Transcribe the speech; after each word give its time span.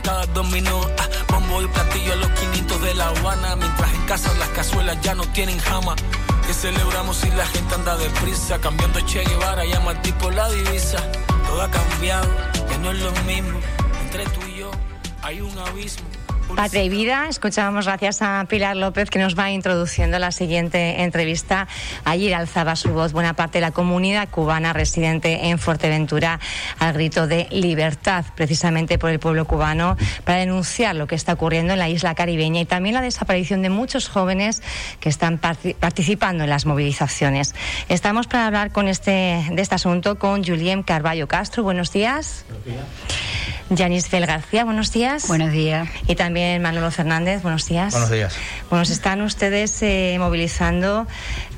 zancadas 0.00 0.32
dominó. 0.34 0.80
Ah, 0.98 1.08
bombo 1.28 1.62
y 1.62 1.66
platillo 1.68 2.12
a 2.12 2.16
los 2.16 2.30
500 2.30 2.82
de 2.82 2.94
La 2.94 3.08
Habana. 3.08 3.56
Mientras 3.56 3.92
en 3.94 4.02
casa 4.06 4.32
las 4.38 4.48
cazuelas 4.50 4.98
ya 5.02 5.14
no 5.14 5.24
tienen 5.32 5.58
jama. 5.58 5.94
Que 6.46 6.54
celebramos 6.54 7.18
si 7.18 7.30
la 7.30 7.46
gente 7.46 7.74
anda 7.74 7.96
deprisa. 7.96 8.58
Cambiando 8.60 9.00
Che 9.00 9.24
Guevara, 9.24 9.64
llama 9.64 10.00
tipo 10.02 10.30
la 10.30 10.48
divisa. 10.50 10.98
Todo 11.46 11.62
ha 11.62 11.70
cambiado, 11.70 12.28
ya 12.70 12.78
no 12.78 12.90
es 12.92 12.98
lo 13.00 13.12
mismo. 13.26 13.60
Entre 14.02 14.24
tú 14.26 14.40
y 14.46 14.60
yo 14.60 14.70
hay 15.22 15.40
un 15.40 15.56
abismo. 15.58 16.19
Patria 16.56 16.84
y 16.84 16.88
Vida, 16.88 17.26
escuchábamos 17.28 17.86
gracias 17.86 18.22
a 18.22 18.44
Pilar 18.48 18.76
López 18.76 19.08
que 19.08 19.18
nos 19.18 19.38
va 19.38 19.50
introduciendo 19.50 20.18
la 20.18 20.32
siguiente 20.32 21.02
entrevista. 21.02 21.68
Ayer 22.04 22.34
alzaba 22.34 22.76
su 22.76 22.90
voz 22.90 23.12
buena 23.12 23.34
parte 23.34 23.58
de 23.58 23.62
la 23.62 23.70
comunidad 23.70 24.28
cubana 24.28 24.72
residente 24.72 25.48
en 25.48 25.58
Fuerteventura 25.58 26.40
al 26.78 26.92
grito 26.92 27.26
de 27.26 27.46
libertad, 27.50 28.24
precisamente 28.34 28.98
por 28.98 29.10
el 29.10 29.18
pueblo 29.18 29.46
cubano, 29.46 29.96
para 30.24 30.38
denunciar 30.38 30.96
lo 30.96 31.06
que 31.06 31.14
está 31.14 31.32
ocurriendo 31.32 31.72
en 31.72 31.78
la 31.78 31.88
isla 31.88 32.14
caribeña 32.14 32.60
y 32.60 32.66
también 32.66 32.94
la 32.94 33.02
desaparición 33.02 33.62
de 33.62 33.70
muchos 33.70 34.08
jóvenes 34.08 34.62
que 35.00 35.08
están 35.08 35.38
participando 35.38 36.44
en 36.44 36.50
las 36.50 36.66
movilizaciones. 36.66 37.54
Estamos 37.88 38.26
para 38.26 38.46
hablar 38.46 38.72
con 38.72 38.88
este, 38.88 39.44
de 39.50 39.62
este 39.62 39.74
asunto 39.74 40.18
con 40.18 40.44
Julien 40.44 40.82
Carballo 40.82 41.28
Castro. 41.28 41.62
Buenos 41.62 41.92
días. 41.92 42.44
Buenos 42.48 42.64
días. 42.66 42.84
Yanis 43.70 44.08
Fel 44.08 44.26
García, 44.26 44.64
buenos 44.64 44.92
días. 44.92 45.28
Buenos 45.28 45.52
días. 45.52 45.88
Y 46.08 46.16
también 46.16 46.60
Manolo 46.60 46.90
Fernández, 46.90 47.40
buenos 47.42 47.66
días. 47.66 47.92
Buenos 47.92 48.10
días. 48.10 48.34
Bueno, 48.68 48.84
se 48.84 48.92
están 48.92 49.22
ustedes 49.22 49.80
eh, 49.82 50.16
movilizando 50.18 51.06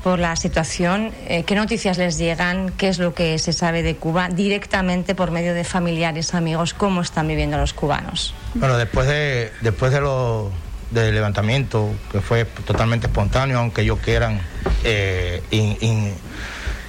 por 0.05 0.19
la 0.19 0.37
situación. 0.37 1.11
Eh, 1.27 1.45
¿Qué 1.45 1.55
noticias 1.55 1.97
les 1.97 2.19
llegan? 2.19 2.69
¿Qué 2.77 2.89
es 2.89 2.99
lo 2.99 3.15
que 3.15 3.39
se 3.39 3.55
sabe 3.55 3.83
de 3.83 3.97
Cuba 3.97 4.29
directamente 4.29 5.15
por 5.15 5.31
medio 5.31 5.55
de 5.55 5.65
familiares, 5.65 6.35
amigos? 6.35 6.75
¿Cómo 6.75 7.01
están 7.01 7.29
viviendo 7.29 7.57
los 7.57 7.73
cubanos? 7.73 8.35
Bueno, 8.55 8.77
después 8.77 9.09
de, 9.09 9.51
después 9.63 9.91
de 9.91 10.03
lo, 10.03 10.53
del 10.91 11.15
levantamiento, 11.15 11.95
que 12.11 12.21
fue 12.21 12.45
totalmente 12.45 13.07
espontáneo, 13.07 13.59
aunque 13.59 13.81
ellos 13.81 13.99
quieran, 14.05 14.39
eh, 14.85 15.43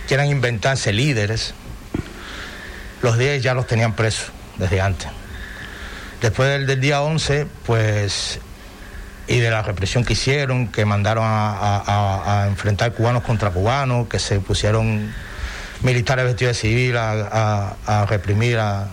quieran 0.05 0.27
inventarse 0.27 0.91
líderes, 0.91 1.53
los 3.01 3.17
10 3.17 3.41
ya 3.41 3.53
los 3.53 3.67
tenían 3.67 3.95
presos 3.95 4.32
desde 4.57 4.81
antes. 4.81 5.09
Después 6.21 6.65
del, 6.65 6.79
día 6.79 7.01
11, 7.01 7.47
pues, 7.65 8.39
y 9.27 9.39
de 9.39 9.49
la 9.49 9.61
represión 9.61 10.05
que 10.05 10.13
hicieron, 10.13 10.67
que 10.67 10.85
mandaron 10.85 11.25
a, 11.27 12.45
enfrentar 12.47 12.93
cubanos 12.93 13.23
contra 13.23 13.49
cubanos, 13.51 14.07
que 14.07 14.19
se 14.19 14.39
pusieron 14.39 15.13
militares 15.81 16.25
vestidos 16.25 16.55
de 16.55 16.61
civil 16.61 16.95
a, 16.97 18.05
reprimir 18.07 18.57
a, 18.57 18.87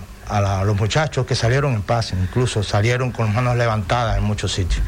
los 0.65 0.77
muchachos 0.77 1.27
que 1.27 1.35
salieron 1.35 1.75
en 1.75 1.83
paz, 1.83 2.13
incluso 2.13 2.63
salieron 2.63 3.13
con 3.13 3.33
manos 3.35 3.57
levantadas 3.57 4.19
en 4.19 4.25
muchos 4.25 4.53
sitios. 4.53 4.83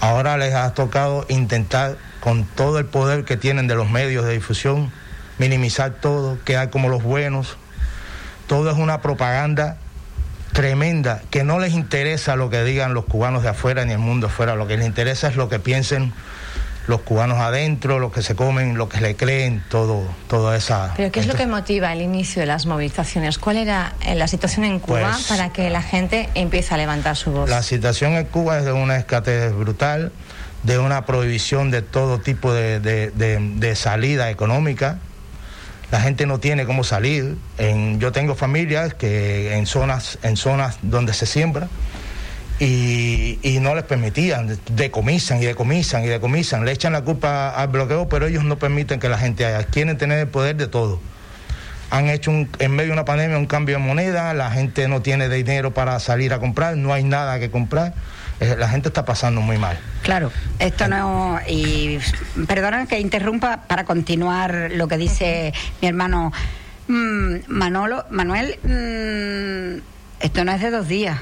Ahora 0.00 0.36
les 0.36 0.54
ha 0.54 0.72
tocado 0.74 1.24
intentar, 1.28 1.96
con 2.20 2.44
todo 2.44 2.78
el 2.78 2.86
poder 2.86 3.24
que 3.24 3.36
tienen 3.36 3.66
de 3.66 3.74
los 3.74 3.90
medios 3.90 4.24
de 4.24 4.34
difusión, 4.34 4.92
minimizar 5.38 5.94
todo, 5.94 6.38
quedar 6.44 6.70
como 6.70 6.88
los 6.88 7.02
buenos, 7.02 7.56
todo 8.46 8.70
es 8.70 8.76
una 8.76 9.00
propaganda 9.00 9.78
tremenda, 10.52 11.20
que 11.30 11.44
no 11.44 11.58
les 11.58 11.74
interesa 11.74 12.34
lo 12.36 12.48
que 12.48 12.64
digan 12.64 12.94
los 12.94 13.04
cubanos 13.04 13.42
de 13.42 13.50
afuera 13.50 13.84
ni 13.84 13.92
el 13.92 13.98
mundo 13.98 14.28
afuera, 14.28 14.54
lo 14.54 14.66
que 14.66 14.76
les 14.76 14.86
interesa 14.86 15.28
es 15.28 15.36
lo 15.36 15.48
que 15.48 15.58
piensen 15.58 16.12
los 16.86 17.00
cubanos 17.00 17.38
adentro, 17.38 17.98
lo 17.98 18.12
que 18.12 18.22
se 18.22 18.34
comen, 18.34 18.78
lo 18.78 18.88
que 18.88 19.00
le 19.00 19.16
creen, 19.16 19.62
todo, 19.68 20.04
toda 20.28 20.56
esa... 20.56 20.94
Pero 20.96 21.10
¿qué 21.10 21.20
es 21.20 21.26
lo 21.26 21.34
que 21.34 21.46
motiva 21.46 21.92
el 21.92 22.00
inicio 22.00 22.40
de 22.40 22.46
las 22.46 22.64
movilizaciones? 22.64 23.38
¿Cuál 23.38 23.56
era 23.56 23.94
eh, 24.06 24.14
la 24.14 24.28
situación 24.28 24.64
en 24.64 24.78
Cuba 24.78 25.12
pues, 25.12 25.26
para 25.26 25.50
que 25.50 25.68
la 25.68 25.82
gente 25.82 26.30
empiece 26.34 26.72
a 26.72 26.76
levantar 26.76 27.16
su 27.16 27.32
voz? 27.32 27.50
La 27.50 27.62
situación 27.62 28.12
en 28.12 28.24
Cuba 28.26 28.58
es 28.58 28.64
de 28.64 28.72
una 28.72 28.96
escasez 28.96 29.52
brutal, 29.52 30.12
de 30.62 30.78
una 30.78 31.04
prohibición 31.06 31.70
de 31.70 31.82
todo 31.82 32.18
tipo 32.20 32.52
de, 32.52 32.80
de 32.80 33.76
salida 33.76 34.30
económica, 34.30 34.98
la 35.90 36.00
gente 36.00 36.26
no 36.26 36.40
tiene 36.40 36.64
cómo 36.66 36.84
salir. 36.84 37.36
Yo 37.98 38.12
tengo 38.12 38.34
familias 38.34 38.94
que 38.94 39.56
en 39.56 39.66
zonas, 39.66 40.18
en 40.22 40.36
zonas 40.36 40.78
donde 40.82 41.12
se 41.12 41.26
siembra 41.26 41.68
y, 42.58 43.58
no 43.60 43.74
les 43.74 43.84
permitían, 43.84 44.58
decomisan 44.70 45.42
y 45.42 45.46
decomisan 45.46 46.04
y 46.04 46.08
decomisan, 46.08 46.64
le 46.64 46.72
echan 46.72 46.92
la 46.92 47.02
culpa 47.02 47.50
al 47.50 47.68
bloqueo, 47.68 48.08
pero 48.08 48.26
ellos 48.26 48.44
no 48.44 48.58
permiten 48.58 48.98
que 48.98 49.08
la 49.08 49.18
gente 49.18 49.44
haya, 49.44 49.64
quieren 49.64 49.98
tener 49.98 50.18
el 50.18 50.28
poder 50.28 50.56
de 50.56 50.66
todo. 50.66 51.00
Han 51.90 52.08
hecho 52.08 52.32
en 52.32 52.70
medio 52.72 52.88
de 52.88 52.92
una 52.92 53.04
pandemia 53.04 53.38
un 53.38 53.46
cambio 53.46 53.76
de 53.76 53.82
moneda, 53.82 54.34
la 54.34 54.50
gente 54.50 54.88
no 54.88 55.02
tiene 55.02 55.28
dinero 55.28 55.72
para 55.72 56.00
salir 56.00 56.32
a 56.32 56.40
comprar, 56.40 56.76
no 56.76 56.92
hay 56.92 57.04
nada 57.04 57.38
que 57.38 57.50
comprar 57.50 57.94
la 58.40 58.68
gente 58.68 58.88
está 58.88 59.04
pasando 59.04 59.40
muy 59.40 59.58
mal. 59.58 59.78
Claro, 60.02 60.30
esto 60.58 60.88
no. 60.88 61.38
Y 61.48 61.98
perdona 62.46 62.86
que 62.86 63.00
interrumpa 63.00 63.62
para 63.66 63.84
continuar 63.84 64.70
lo 64.72 64.88
que 64.88 64.98
dice 64.98 65.54
mi 65.80 65.88
hermano 65.88 66.32
mm, 66.88 67.34
Manolo. 67.48 68.04
Manuel, 68.10 68.58
mm, 68.62 70.24
esto 70.24 70.44
no 70.44 70.52
es 70.52 70.60
de 70.60 70.70
dos 70.70 70.88
días, 70.88 71.20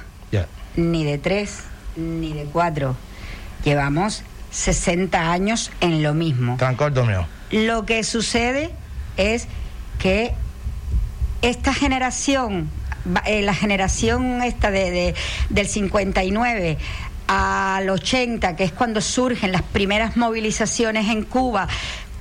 ni 0.76 1.04
de 1.04 1.18
tres, 1.18 1.60
ni 1.96 2.32
de 2.32 2.44
cuatro. 2.44 2.96
Llevamos 3.64 4.22
60 4.50 5.32
años 5.32 5.70
en 5.80 6.02
lo 6.02 6.14
mismo. 6.14 6.56
mío. 7.04 7.26
Lo 7.50 7.86
que 7.86 8.02
sucede 8.02 8.70
es 9.16 9.46
que 9.98 10.34
esta 11.42 11.72
generación 11.72 12.70
eh, 13.26 13.42
la 13.42 13.54
generación 13.54 14.42
esta 14.42 14.70
de, 14.70 15.14
del 15.50 15.66
59 15.68 16.78
al 17.26 17.88
80, 17.88 18.56
que 18.56 18.64
es 18.64 18.72
cuando 18.72 19.00
surgen 19.00 19.52
las 19.52 19.62
primeras 19.62 20.16
movilizaciones 20.16 21.08
en 21.08 21.24
Cuba, 21.24 21.68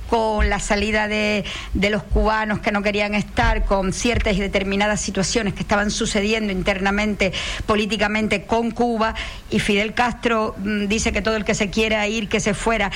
con 0.08 0.50
la 0.50 0.60
salida 0.60 1.08
de, 1.08 1.44
de, 1.72 1.90
los 1.90 2.02
cubanos 2.02 2.60
que 2.60 2.70
no 2.70 2.82
querían 2.82 3.14
estar, 3.14 3.64
con 3.64 3.92
ciertas 3.92 4.36
y 4.36 4.40
determinadas 4.40 5.00
situaciones 5.00 5.54
que 5.54 5.60
estaban 5.60 5.90
sucediendo 5.90 6.52
internamente, 6.52 7.32
políticamente 7.66 8.44
con 8.44 8.70
Cuba, 8.70 9.14
y 9.50 9.60
Fidel 9.60 9.94
Castro 9.94 10.54
mm, 10.58 10.86
dice 10.86 11.12
que 11.12 11.22
todo 11.22 11.36
el 11.36 11.44
que 11.44 11.54
se 11.54 11.70
quiera 11.70 12.06
ir, 12.06 12.28
que 12.28 12.40
se 12.40 12.54
fuera. 12.54 12.90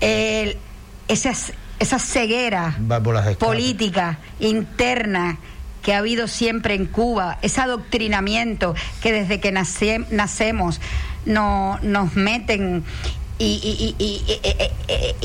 esa, 0.00 1.32
esa 1.82 1.98
ceguera 1.98 2.78
política 3.38 4.18
interna 4.38 5.38
que 5.82 5.94
ha 5.94 5.98
habido 5.98 6.28
siempre 6.28 6.74
en 6.74 6.86
Cuba, 6.86 7.38
ese 7.42 7.60
adoctrinamiento 7.60 8.74
que 9.02 9.12
desde 9.12 9.40
que 9.40 9.52
nacemos 9.52 10.80
no, 11.26 11.78
nos 11.82 12.14
meten 12.14 12.84
y, 13.38 13.96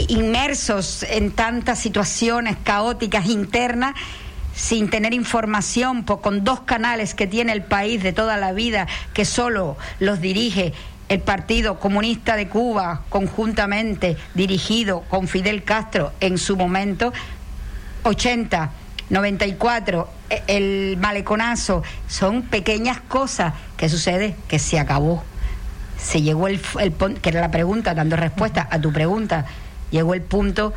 inmersos 0.10 1.04
en 1.04 1.32
tantas 1.32 1.80
situaciones 1.80 2.58
caóticas 2.64 3.28
internas 3.28 3.96
sin 4.56 4.90
tener 4.90 5.14
información, 5.14 6.02
con 6.02 6.44
dos 6.44 6.62
canales 6.62 7.14
que 7.14 7.28
tiene 7.28 7.52
el 7.54 7.64
país 7.64 8.02
de 8.02 8.12
toda 8.12 8.38
la 8.38 8.54
vida, 8.54 8.88
que 9.14 9.24
solo 9.24 9.78
los 10.00 10.20
dirige 10.20 10.74
el 11.10 11.20
Partido 11.20 11.80
Comunista 11.80 12.36
de 12.36 12.48
Cuba, 12.48 13.04
conjuntamente 13.10 14.18
dirigido 14.34 15.02
con 15.10 15.28
Fidel 15.28 15.64
Castro 15.64 16.12
en 16.22 16.40
su 16.40 16.58
momento, 16.58 17.14
80 18.02 18.72
94, 19.10 20.10
e, 20.30 20.44
el 20.48 20.98
maleconazo, 20.98 21.84
son 22.08 22.44
pequeñas 22.44 23.00
cosas 23.02 23.54
que 23.78 23.90
sucede 23.90 24.36
que 24.48 24.60
se 24.60 24.80
acabó. 24.80 25.24
Se 25.98 26.22
llegó 26.22 26.48
el, 26.48 26.60
el 26.80 26.94
que 26.94 27.30
era 27.30 27.42
la 27.42 27.52
pregunta, 27.52 27.94
dando 27.94 28.16
respuesta 28.16 28.68
a 28.70 28.80
tu 28.80 28.92
pregunta, 28.94 29.46
llegó 29.92 30.14
el 30.14 30.22
punto 30.22 30.74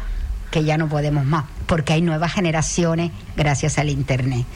que 0.51 0.65
ya 0.65 0.79
no 0.79 0.89
podemos 0.89 1.25
más, 1.25 1.45
porque 1.67 1.93
hay 1.93 2.03
nuevas 2.03 2.33
generaciones 2.33 3.13
gracias 3.37 3.79
al 3.79 3.89
Internet. 3.89 4.47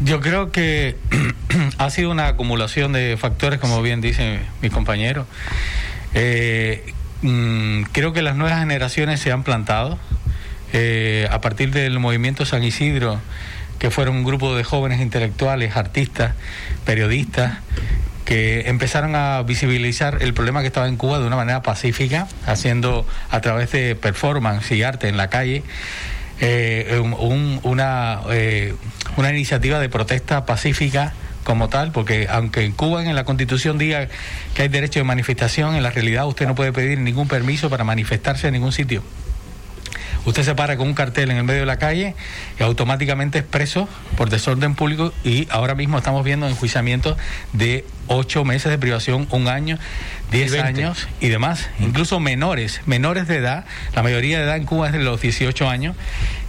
Yo 0.00 0.20
creo 0.20 0.50
que 0.50 0.96
ha 1.78 1.90
sido 1.90 2.10
una 2.10 2.28
acumulación 2.28 2.92
de 2.92 3.16
factores, 3.16 3.60
como 3.60 3.80
bien 3.82 4.00
dice 4.00 4.40
mi 4.62 4.70
compañero. 4.70 5.26
Eh, 6.14 6.92
mm, 7.22 7.82
creo 7.92 8.12
que 8.12 8.22
las 8.22 8.36
nuevas 8.36 8.58
generaciones 8.60 9.20
se 9.20 9.32
han 9.32 9.42
plantado, 9.42 9.98
eh, 10.78 11.26
a 11.30 11.40
partir 11.40 11.70
del 11.70 11.98
movimiento 11.98 12.44
San 12.44 12.62
Isidro, 12.62 13.18
que 13.78 13.90
fueron 13.90 14.16
un 14.16 14.24
grupo 14.24 14.54
de 14.54 14.62
jóvenes 14.62 15.00
intelectuales, 15.00 15.74
artistas, 15.74 16.34
periodistas, 16.84 17.60
que 18.26 18.68
empezaron 18.68 19.16
a 19.16 19.42
visibilizar 19.42 20.18
el 20.20 20.34
problema 20.34 20.60
que 20.60 20.66
estaba 20.66 20.86
en 20.86 20.98
Cuba 20.98 21.18
de 21.18 21.26
una 21.26 21.36
manera 21.36 21.62
pacífica, 21.62 22.28
haciendo 22.44 23.06
a 23.30 23.40
través 23.40 23.72
de 23.72 23.94
performance 23.94 24.70
y 24.72 24.82
arte 24.82 25.08
en 25.08 25.16
la 25.16 25.30
calle. 25.30 25.62
Eh, 26.42 27.00
una, 27.62 28.20
eh, 28.28 28.74
una 29.16 29.30
iniciativa 29.30 29.78
de 29.78 29.88
protesta 29.88 30.44
pacífica 30.44 31.14
como 31.42 31.70
tal, 31.70 31.90
porque 31.90 32.26
aunque 32.28 32.66
en 32.66 32.72
Cuba 32.72 33.02
en 33.02 33.14
la 33.14 33.24
Constitución 33.24 33.78
diga 33.78 34.08
que 34.52 34.60
hay 34.60 34.68
derecho 34.68 35.00
de 35.00 35.04
manifestación, 35.04 35.74
en 35.74 35.82
la 35.82 35.90
realidad 35.90 36.26
usted 36.26 36.46
no 36.46 36.54
puede 36.54 36.74
pedir 36.74 36.98
ningún 36.98 37.28
permiso 37.28 37.70
para 37.70 37.84
manifestarse 37.84 38.48
en 38.48 38.52
ningún 38.52 38.72
sitio. 38.72 39.02
Usted 40.26 40.42
se 40.42 40.54
para 40.54 40.76
con 40.76 40.88
un 40.88 40.94
cartel 40.94 41.30
en 41.30 41.38
el 41.38 41.44
medio 41.44 41.60
de 41.60 41.66
la 41.66 41.78
calle 41.78 42.14
y 42.58 42.62
automáticamente 42.62 43.38
es 43.38 43.44
preso 43.44 43.88
por 44.16 44.28
desorden 44.28 44.74
público 44.74 45.12
y 45.24 45.48
ahora 45.50 45.74
mismo 45.74 45.96
estamos 45.96 46.24
viendo 46.24 46.46
enjuiciamientos 46.48 47.16
de 47.52 47.86
ocho 48.08 48.44
meses 48.44 48.70
de 48.70 48.78
privación, 48.78 49.26
un 49.30 49.48
año, 49.48 49.78
diez 50.30 50.52
años 50.54 51.08
y 51.20 51.28
demás. 51.28 51.68
Incluso 51.80 52.20
menores, 52.20 52.80
menores 52.86 53.28
de 53.28 53.36
edad, 53.36 53.64
la 53.94 54.02
mayoría 54.02 54.38
de 54.38 54.44
edad 54.44 54.56
en 54.56 54.64
Cuba 54.64 54.88
es 54.88 54.92
de 54.92 55.00
los 55.00 55.20
18 55.20 55.68
años, 55.68 55.96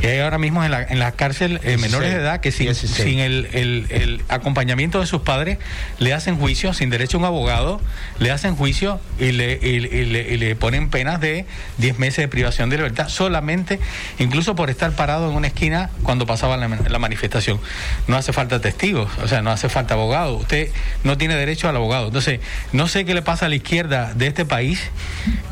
y 0.02 0.08
hay 0.08 0.20
ahora 0.20 0.38
mismo 0.38 0.64
en 0.64 0.72
la, 0.72 0.84
en 0.84 1.00
la 1.00 1.12
cárcel 1.14 1.60
eh, 1.64 1.78
menores 1.78 2.12
de 2.12 2.20
edad 2.20 2.40
que 2.40 2.52
sin, 2.52 2.74
sin 2.76 3.20
el, 3.20 3.48
el, 3.54 4.22
acompañamiento 4.30 5.00
de 5.00 5.06
sus 5.06 5.22
padres 5.22 5.58
le 6.00 6.14
hacen 6.14 6.38
juicio, 6.38 6.74
sin 6.74 6.90
derecho 6.90 7.18
a 7.18 7.20
un 7.20 7.26
abogado, 7.26 7.82
le 8.20 8.32
hacen 8.32 8.56
juicio 8.56 9.00
y 9.20 9.32
le, 9.32 9.54
y, 9.62 9.80
le, 9.80 10.34
y 10.34 10.38
le, 10.38 10.56
ponen 10.56 10.90
penas 10.90 11.20
de 11.20 11.46
10 11.78 12.00
meses 12.00 12.18
de 12.18 12.28
privación 12.28 12.70
de 12.70 12.78
libertad, 12.78 13.10
solamente, 13.10 13.80
incluso 14.20 14.56
por 14.56 14.70
estar 14.70 14.92
parado 14.92 15.30
en 15.30 15.36
una 15.36 15.48
esquina 15.48 15.90
cuando 16.04 16.26
pasaba 16.26 16.58
la, 16.58 16.68
la 16.68 17.00
manifestación. 17.00 17.60
No 18.08 18.18
hace 18.18 18.34
falta 18.34 18.62
testigos, 18.62 19.10
o 19.24 19.28
sea, 19.28 19.42
no 19.42 19.52
hace 19.52 19.70
falta 19.70 19.96
abogado. 19.96 20.36
Usted 20.36 20.70
no 21.04 21.18
tiene 21.18 21.36
derecho 21.36 21.47
derecho 21.48 21.70
al 21.70 21.78
abogado. 21.78 22.08
Entonces, 22.08 22.42
no 22.74 22.88
sé 22.88 23.06
qué 23.06 23.14
le 23.14 23.22
pasa 23.22 23.46
a 23.46 23.50
la 23.50 23.56
izquierda 23.56 24.14
de 24.14 24.28
este 24.28 24.46
país 24.46 24.80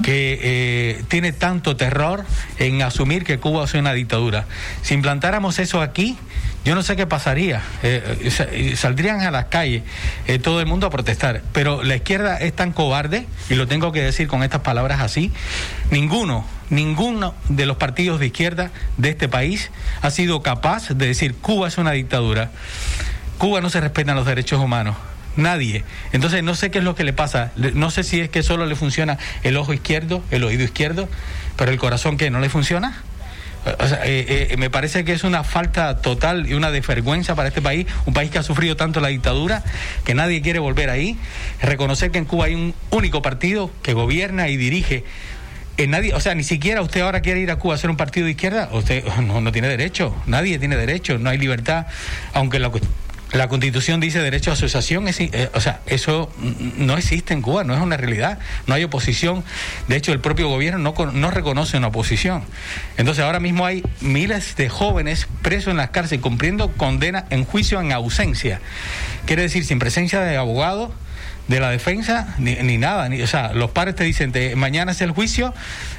que 0.03 0.39
eh, 0.41 1.03
tiene 1.07 1.31
tanto 1.31 1.77
terror 1.77 2.25
en 2.59 2.81
asumir 2.81 3.23
que 3.23 3.39
Cuba 3.39 3.63
es 3.63 3.73
una 3.73 3.93
dictadura. 3.93 4.45
Si 4.81 4.93
implantáramos 4.93 5.57
eso 5.57 5.81
aquí, 5.81 6.17
yo 6.65 6.75
no 6.75 6.83
sé 6.83 6.97
qué 6.97 7.07
pasaría. 7.07 7.61
Eh, 7.81 8.31
eh, 8.51 8.75
saldrían 8.75 9.21
a 9.21 9.31
las 9.31 9.45
calles 9.45 9.83
todo 10.43 10.59
el 10.59 10.65
mundo 10.65 10.87
a 10.87 10.89
protestar. 10.89 11.41
Pero 11.53 11.81
la 11.83 11.95
izquierda 11.95 12.37
es 12.37 12.53
tan 12.53 12.73
cobarde, 12.73 13.25
y 13.49 13.55
lo 13.55 13.67
tengo 13.67 13.91
que 13.93 14.01
decir 14.01 14.27
con 14.27 14.43
estas 14.43 14.61
palabras 14.61 14.99
así, 14.99 15.31
ninguno, 15.91 16.45
ninguno 16.69 17.33
de 17.47 17.65
los 17.65 17.77
partidos 17.77 18.19
de 18.19 18.27
izquierda 18.27 18.71
de 18.97 19.11
este 19.11 19.29
país 19.29 19.71
ha 20.01 20.11
sido 20.11 20.41
capaz 20.41 20.89
de 20.89 21.07
decir 21.07 21.35
Cuba 21.35 21.69
es 21.69 21.77
una 21.77 21.91
dictadura. 21.91 22.51
Cuba 23.37 23.61
no 23.61 23.69
se 23.69 23.79
respetan 23.79 24.15
los 24.15 24.25
derechos 24.25 24.59
humanos. 24.59 24.95
Nadie. 25.37 25.83
Entonces 26.11 26.43
no 26.43 26.55
sé 26.55 26.71
qué 26.71 26.79
es 26.79 26.83
lo 26.83 26.95
que 26.95 27.03
le 27.03 27.13
pasa. 27.13 27.51
No 27.55 27.91
sé 27.91 28.03
si 28.03 28.21
es 28.21 28.29
que 28.29 28.43
solo 28.43 28.65
le 28.65 28.75
funciona 28.75 29.17
el 29.43 29.57
ojo 29.57 29.73
izquierdo, 29.73 30.23
el 30.31 30.43
oído 30.43 30.63
izquierdo, 30.63 31.09
pero 31.57 31.71
el 31.71 31.77
corazón 31.77 32.17
que 32.17 32.29
no 32.29 32.39
le 32.39 32.49
funciona. 32.49 33.03
O 33.79 33.87
sea, 33.87 34.05
eh, 34.05 34.49
eh, 34.51 34.57
me 34.57 34.69
parece 34.69 35.03
que 35.03 35.13
es 35.13 35.23
una 35.23 35.43
falta 35.43 35.97
total 35.97 36.47
y 36.47 36.53
una 36.53 36.69
desvergüenza 36.69 37.35
para 37.35 37.47
este 37.47 37.63
país, 37.63 37.87
un 38.05 38.13
país 38.13 38.29
que 38.29 38.37
ha 38.37 38.43
sufrido 38.43 38.75
tanto 38.75 38.99
la 38.99 39.07
dictadura, 39.07 39.63
que 40.03 40.13
nadie 40.13 40.41
quiere 40.41 40.59
volver 40.59 40.91
ahí. 40.91 41.17
Reconocer 41.61 42.11
que 42.11 42.19
en 42.19 42.25
Cuba 42.25 42.45
hay 42.45 42.53
un 42.53 42.75
único 42.91 43.23
partido 43.23 43.71
que 43.81 43.93
gobierna 43.93 44.49
y 44.49 44.57
dirige. 44.57 45.03
Eh, 45.77 45.87
nadie, 45.87 46.13
o 46.13 46.19
sea, 46.19 46.35
ni 46.35 46.43
siquiera 46.43 46.81
usted 46.81 47.01
ahora 47.01 47.21
quiere 47.21 47.39
ir 47.39 47.49
a 47.51 47.57
Cuba 47.57 47.73
a 47.73 47.77
ser 47.77 47.89
un 47.89 47.97
partido 47.97 48.25
de 48.25 48.31
izquierda, 48.31 48.69
usted 48.71 49.03
no, 49.21 49.41
no 49.41 49.51
tiene 49.51 49.67
derecho, 49.67 50.15
nadie 50.27 50.59
tiene 50.59 50.77
derecho, 50.77 51.17
no 51.17 51.31
hay 51.31 51.37
libertad, 51.37 51.87
aunque 52.33 52.59
la 52.59 52.71
la 53.35 53.47
constitución 53.47 53.99
dice 53.99 54.19
derecho 54.19 54.51
a 54.51 54.53
asociación, 54.53 55.07
eh, 55.07 55.49
o 55.53 55.61
sea, 55.61 55.81
eso 55.87 56.31
no 56.77 56.97
existe 56.97 57.33
en 57.33 57.41
Cuba, 57.41 57.63
no 57.63 57.75
es 57.75 57.81
una 57.81 57.97
realidad, 57.97 58.39
no 58.67 58.75
hay 58.75 58.83
oposición, 58.83 59.43
de 59.87 59.97
hecho 59.97 60.13
el 60.13 60.19
propio 60.19 60.47
gobierno 60.47 60.79
no, 60.79 61.11
no 61.11 61.31
reconoce 61.31 61.77
una 61.77 61.87
oposición. 61.87 62.43
Entonces 62.97 63.23
ahora 63.23 63.39
mismo 63.39 63.65
hay 63.65 63.83
miles 64.01 64.55
de 64.55 64.69
jóvenes 64.69 65.27
presos 65.41 65.71
en 65.71 65.77
las 65.77 65.89
cárceles 65.89 66.21
cumpliendo 66.21 66.71
condena 66.71 67.25
en 67.29 67.45
juicio 67.45 67.81
en 67.81 67.91
ausencia, 67.91 68.61
quiere 69.25 69.43
decir 69.43 69.65
sin 69.65 69.79
presencia 69.79 70.21
de 70.21 70.37
abogado, 70.37 70.93
de 71.47 71.59
la 71.59 71.69
defensa 71.69 72.35
ni, 72.37 72.55
ni 72.55 72.77
nada. 72.77 73.07
Ni, 73.09 73.21
o 73.21 73.27
sea, 73.27 73.53
los 73.53 73.71
padres 73.71 73.95
te 73.95 74.03
dicen, 74.03 74.33
mañana 74.55 74.91
es 74.91 75.01
el 75.01 75.11
juicio, 75.11 75.53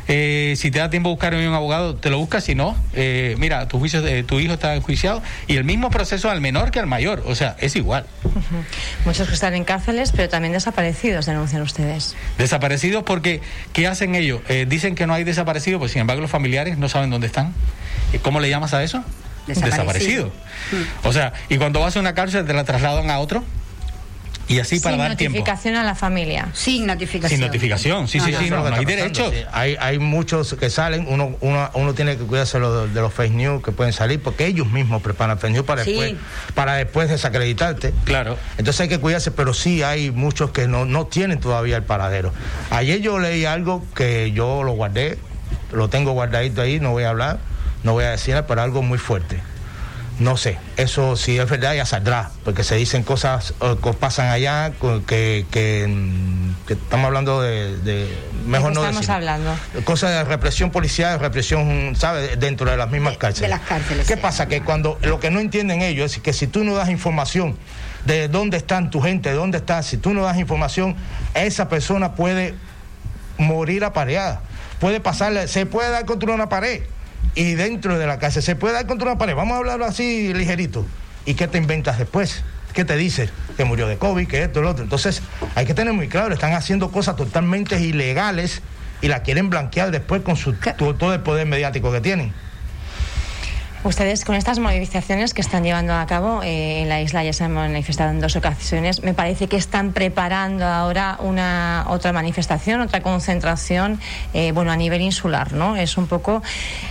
eh, 0.09 0.55
si 0.57 0.71
te 0.71 0.79
da 0.79 0.91
tiempo 0.91 1.11
buscar 1.11 1.35
un 1.35 1.55
abogado, 1.55 1.97
te 1.97 2.11
lo 2.11 2.19
buscas, 2.19 2.45
si 2.45 2.55
no, 2.55 2.77
eh, 2.95 3.35
mira, 3.39 3.67
tu, 3.69 3.79
juicio, 3.79 4.07
eh, 4.07 4.23
tu 4.23 4.39
hijo 4.41 4.55
está 4.55 4.75
enjuiciado 4.75 5.23
y 5.47 5.57
el 5.57 5.65
mismo 5.65 5.91
proceso 5.91 6.31
al 6.31 6.41
menor 6.41 6.71
que 6.71 6.79
al 6.79 6.87
mayor, 6.87 7.23
o 7.27 7.35
sea, 7.35 7.57
es 7.59 7.77
igual. 7.77 8.07
Muchos 9.05 9.29
que 9.29 9.35
están 9.35 9.55
en 9.55 9.65
cárceles, 9.65 10.13
pero 10.13 10.29
también 10.29 10.53
desaparecidos, 10.53 11.27
denuncian 11.27 11.63
ustedes. 11.63 12.15
Desaparecidos 12.39 13.03
porque, 13.03 13.41
¿qué 13.73 13.87
hacen 13.87 14.15
ellos? 14.15 14.41
dicen 14.69 14.95
que 14.95 15.07
no 15.07 15.15
hay 15.15 15.25
desaparecidos, 15.25 15.79
pues 15.79 15.93
sin 15.93 16.01
embargo 16.01 16.23
los 16.23 16.31
familiares 16.31 16.79
no 16.79 16.89
saben 16.89 17.11
dónde 17.11 17.27
están. 17.27 17.53
¿Cómo 18.23 18.41
le 18.41 18.49
llamas 18.49 18.75
a 18.75 18.83
eso? 18.83 19.03
Desaparecido. 19.47 20.31
O 21.05 21.13
sea, 21.13 21.33
y 21.49 21.59
cuando 21.59 21.81
vas 21.81 21.97
a 21.97 22.01
una 22.01 22.15
cárcel 22.15 22.47
te 22.47 22.53
la 22.53 22.65
trasladan 22.65 23.11
a 23.11 23.19
otro. 23.19 23.45
Y 24.49 24.61
así 24.61 24.79
para 24.81 24.97
dar 24.97 25.17
tiempo. 25.17 25.35
Sin 25.35 25.41
notificación 25.41 25.77
a 25.77 25.83
la 25.83 25.95
familia. 25.95 26.49
Sin 26.53 26.87
notificación. 26.87 27.39
Sin 27.39 27.47
notificación, 27.47 28.09
sí, 28.09 28.21
sí, 28.21 28.33
sí, 28.39 28.51
no, 28.51 28.65
hay 28.65 28.85
derecho. 28.85 29.31
Hay, 29.53 29.77
hay 29.81 29.99
muchos 29.99 30.55
que 30.55 30.71
salen, 30.71 31.07
uno, 31.09 31.37
uno, 31.41 31.71
uno 31.75 31.95
tiene 31.95 32.17
que 32.17 32.25
cuidarse 32.25 32.61
de, 32.61 32.89
de, 32.89 33.01
los 33.01 33.13
fake 33.13 33.33
news 33.33 33.63
que 33.63 33.73
pueden 33.73 33.93
salir, 33.93 34.23
porque 34.23 34.47
ellos 34.47 34.71
mismos 34.71 35.03
preparan 35.03 35.39
fake 35.39 35.53
news 35.53 35.67
para, 35.67 35.83
después, 35.83 36.15
para 36.55 36.75
después 36.75 37.09
desacreditarte. 37.09 37.93
Claro. 38.05 38.39
Entonces 38.59 38.83
hay 38.83 38.89
que 38.89 39.01
cuidarse, 39.01 39.31
pero 39.31 39.53
sí 39.53 39.83
hay 39.83 40.11
muchos 40.11 40.51
que 40.51 40.69
no, 40.69 40.85
no 40.85 41.07
tienen 41.07 41.41
todavía 41.41 41.77
el 41.77 41.85
paradero. 41.85 42.33
Ayer 42.71 43.01
yo 43.01 43.19
leí 43.19 43.45
algo 43.45 43.85
que 43.95 44.31
yo 44.33 44.63
lo 44.63 44.73
guardé, 44.73 45.19
lo 45.73 45.89
tengo 45.89 46.13
guardadito 46.13 46.63
ahí, 46.63 46.79
no 46.79 46.93
voy 46.93 47.05
a 47.05 47.11
hablar, 47.11 47.39
no 47.83 47.93
voy 47.95 48.05
a 48.05 48.11
decir, 48.11 48.37
pero 48.47 48.63
algo 48.63 48.83
muy 48.83 48.99
fuerte 48.99 49.41
no 50.19 50.37
sé, 50.39 50.59
eso 50.79 51.17
si 51.17 51.39
es 51.39 51.49
verdad 51.49 51.75
ya 51.75 51.85
saldrá, 51.85 52.31
porque 52.45 52.65
se 52.65 52.77
dicen 52.77 53.03
cosas 53.03 53.53
que 53.83 53.93
pasan 53.93 54.29
allá 54.29 54.73
que, 55.07 55.45
que, 55.51 55.83
estamos 56.69 57.07
hablando 57.07 57.43
de, 57.43 58.09
mejor 58.47 58.73
no 58.73 58.85
estamos 58.85 59.09
hablando? 59.11 59.55
Cosas 59.85 60.13
de 60.13 60.25
represión 60.25 60.71
policial, 60.71 61.21
represión, 61.21 61.95
¿sabes? 61.97 62.41
Dentro 62.41 62.71
de 62.71 62.79
las 62.79 62.91
mismas 62.91 63.19
cárceles. 63.19 63.51
De 63.51 63.57
las 63.57 63.67
cárceles. 63.67 64.07
¿Qué 64.07 64.17
pasa? 64.17 64.49
Que 64.49 64.63
cuando 64.63 64.99
lo 65.03 65.21
que 65.21 65.31
no 65.31 65.39
entienden 65.39 65.83
ellos 65.83 66.17
es 66.17 66.23
que 66.23 66.33
si 66.33 66.47
tú 66.47 66.65
no 66.65 66.75
das 66.75 66.89
información 66.89 67.57
de 68.07 68.29
dónde 68.29 68.57
están 68.57 68.91
tu 68.91 69.03
gente, 69.03 69.31
de 69.31 69.35
dónde 69.35 69.59
estás, 69.59 69.85
si 69.85 69.99
tú 69.99 70.15
no 70.15 70.23
das 70.23 70.39
información, 70.39 70.97
esa 71.35 71.69
persona 71.69 72.15
puede 72.15 72.55
morir 73.37 73.85
apareada. 73.85 74.41
Puede 74.81 75.01
pasarle, 75.01 75.49
se 75.49 75.67
puede 75.67 75.91
dar 75.91 76.07
contra 76.07 76.33
una 76.33 76.49
pared 76.49 76.83
y 77.37 77.55
dentro 77.55 77.99
de 77.99 78.07
la 78.07 78.19
casa 78.19 78.43
se 78.43 78.57
puede 78.57 78.75
dar 78.75 78.87
contra 78.87 79.11
una 79.11 79.19
pared. 79.19 79.37
Vamos 79.37 79.55
a 79.55 79.59
hablarlo 79.59 79.85
así 79.85 80.35
ligerito. 80.35 80.85
¿Y 81.27 81.35
qué 81.35 81.47
te 81.47 81.59
inventas 81.59 81.99
después? 81.99 82.43
¿Qué 82.73 82.85
te 82.85 82.97
dice? 82.97 83.29
Que 83.57 83.65
murió 83.65 83.87
de 83.87 83.99
COVID, 83.99 84.27
que 84.27 84.43
esto, 84.43 84.63
lo 84.63 84.71
otro. 84.71 84.83
Entonces, 84.83 85.23
hay 85.55 85.67
que 85.67 85.75
tener 85.75 85.93
muy 85.93 86.09
claro, 86.09 86.35
están 86.35 86.55
haciendo 86.55 86.91
cosas 86.91 87.15
totalmente 87.15 87.81
ilegales 87.81 88.63
y 89.03 89.09
la 89.09 89.23
quieren 89.23 89.51
blanquear 89.51 89.91
después 89.91 90.23
con 90.23 90.37
su, 90.37 90.55
todo 90.55 91.15
el 91.15 91.21
poder 91.21 91.47
mediático 91.47 91.93
que 91.93 92.01
tienen. 92.01 92.33
Ustedes 93.87 94.25
con 94.25 94.35
estas 94.35 94.59
movilizaciones 94.59 95.33
que 95.33 95.41
están 95.41 95.63
llevando 95.63 95.95
a 95.95 96.05
cabo 96.07 96.43
eh, 96.43 96.83
en 96.83 96.89
la 96.89 97.01
isla 97.01 97.23
ya 97.23 97.33
se 97.33 97.45
han 97.45 97.53
manifestado 97.53 98.11
en 98.11 98.21
dos 98.21 98.35
ocasiones. 98.35 99.05
Me 99.05 99.15
parece 99.15 99.47
que 99.47 99.57
están 99.57 99.93
preparando 99.93 100.65
ahora 100.65 101.19
una 101.21 101.85
otra 101.87 102.13
manifestación, 102.13 102.81
otra 102.81 103.01
concentración, 103.01 104.01
eh, 104.35 104.51
bueno 104.51 104.73
a 104.73 104.77
nivel 104.77 105.03
insular, 105.03 105.53
¿no? 105.53 105.77
Es 105.77 105.99
un 105.99 106.09
poco 106.09 106.43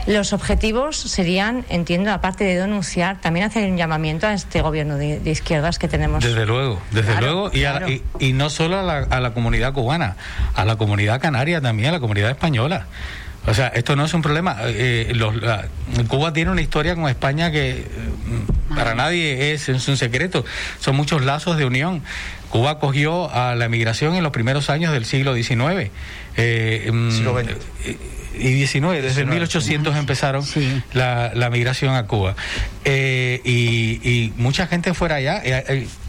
los 0.08 0.31
objetivos 0.31 0.96
serían, 0.96 1.65
entiendo, 1.67 2.13
aparte 2.13 2.46
de 2.46 2.55
denunciar, 2.55 3.20
también 3.20 3.46
hacer 3.46 3.70
un 3.70 3.75
llamamiento 3.75 4.27
a 4.27 4.34
este 4.34 4.62
gobierno 4.62 4.96
de, 4.96 5.20
izquierdas 5.29 5.77
que 5.77 5.89
tenemos. 5.89 6.24
Desde 6.24 6.46
luego, 6.46 6.81
desde 6.91 7.20
luego 7.20 7.51
y, 7.53 8.03
y, 8.20 8.31
no 8.31 8.50
solo 8.50 8.79
a 8.79 8.84
la, 8.84 9.00
a 9.00 9.20
la 9.20 9.34
comunidad 9.34 9.74
cubana, 9.74 10.15
a 10.53 10.63
la 10.63 10.77
comunidad 10.77 11.20
canaria 11.20 11.60
también, 11.60 11.89
a 11.89 11.91
la 11.91 12.00
comunidad 12.00 12.29
española. 12.29 12.88
O 13.48 13.54
sea, 13.54 13.68
esto 13.68 13.96
no 13.96 14.06
es 14.06 14.14
un 14.14 14.22
problema. 14.22 14.58
Eh, 14.64 15.14
Cuba 16.08 16.34
tiene 16.34 16.52
una 16.52 16.62
historia 16.62 16.96
con 16.96 17.08
España 17.08 17.52
que 17.52 17.86
mm, 18.70 18.75
para 18.75 18.96
nadie 18.96 19.54
es, 19.54 19.70
es, 19.70 19.88
un 19.88 19.98
secreto. 19.98 20.46
Son 20.80 20.96
muchos 20.96 21.24
lazos 21.24 21.58
de 21.58 21.66
unión. 21.66 22.02
Cuba 22.50 22.72
acogió 22.72 23.32
a 23.32 23.56
la 23.56 23.66
emigración 23.66 24.16
en 24.16 24.24
los 24.24 24.32
primeros 24.32 24.70
años 24.70 24.94
del 24.94 25.06
siglo 25.06 25.36
XIX. 25.36 25.92
Eh, 26.38 26.90
mm, 26.92 27.10
y 28.38 28.52
19, 28.52 29.02
desde 29.02 29.22
el 29.22 29.28
1800 29.28 29.96
empezaron 29.96 30.44
la, 30.94 31.32
la, 31.34 31.50
migración 31.50 31.96
a 31.96 32.06
Cuba. 32.06 32.36
Eh, 32.84 33.40
y, 33.46 34.02
y, 34.04 34.34
mucha 34.36 34.68
gente 34.68 34.94
fuera 34.94 35.16
allá. 35.16 35.42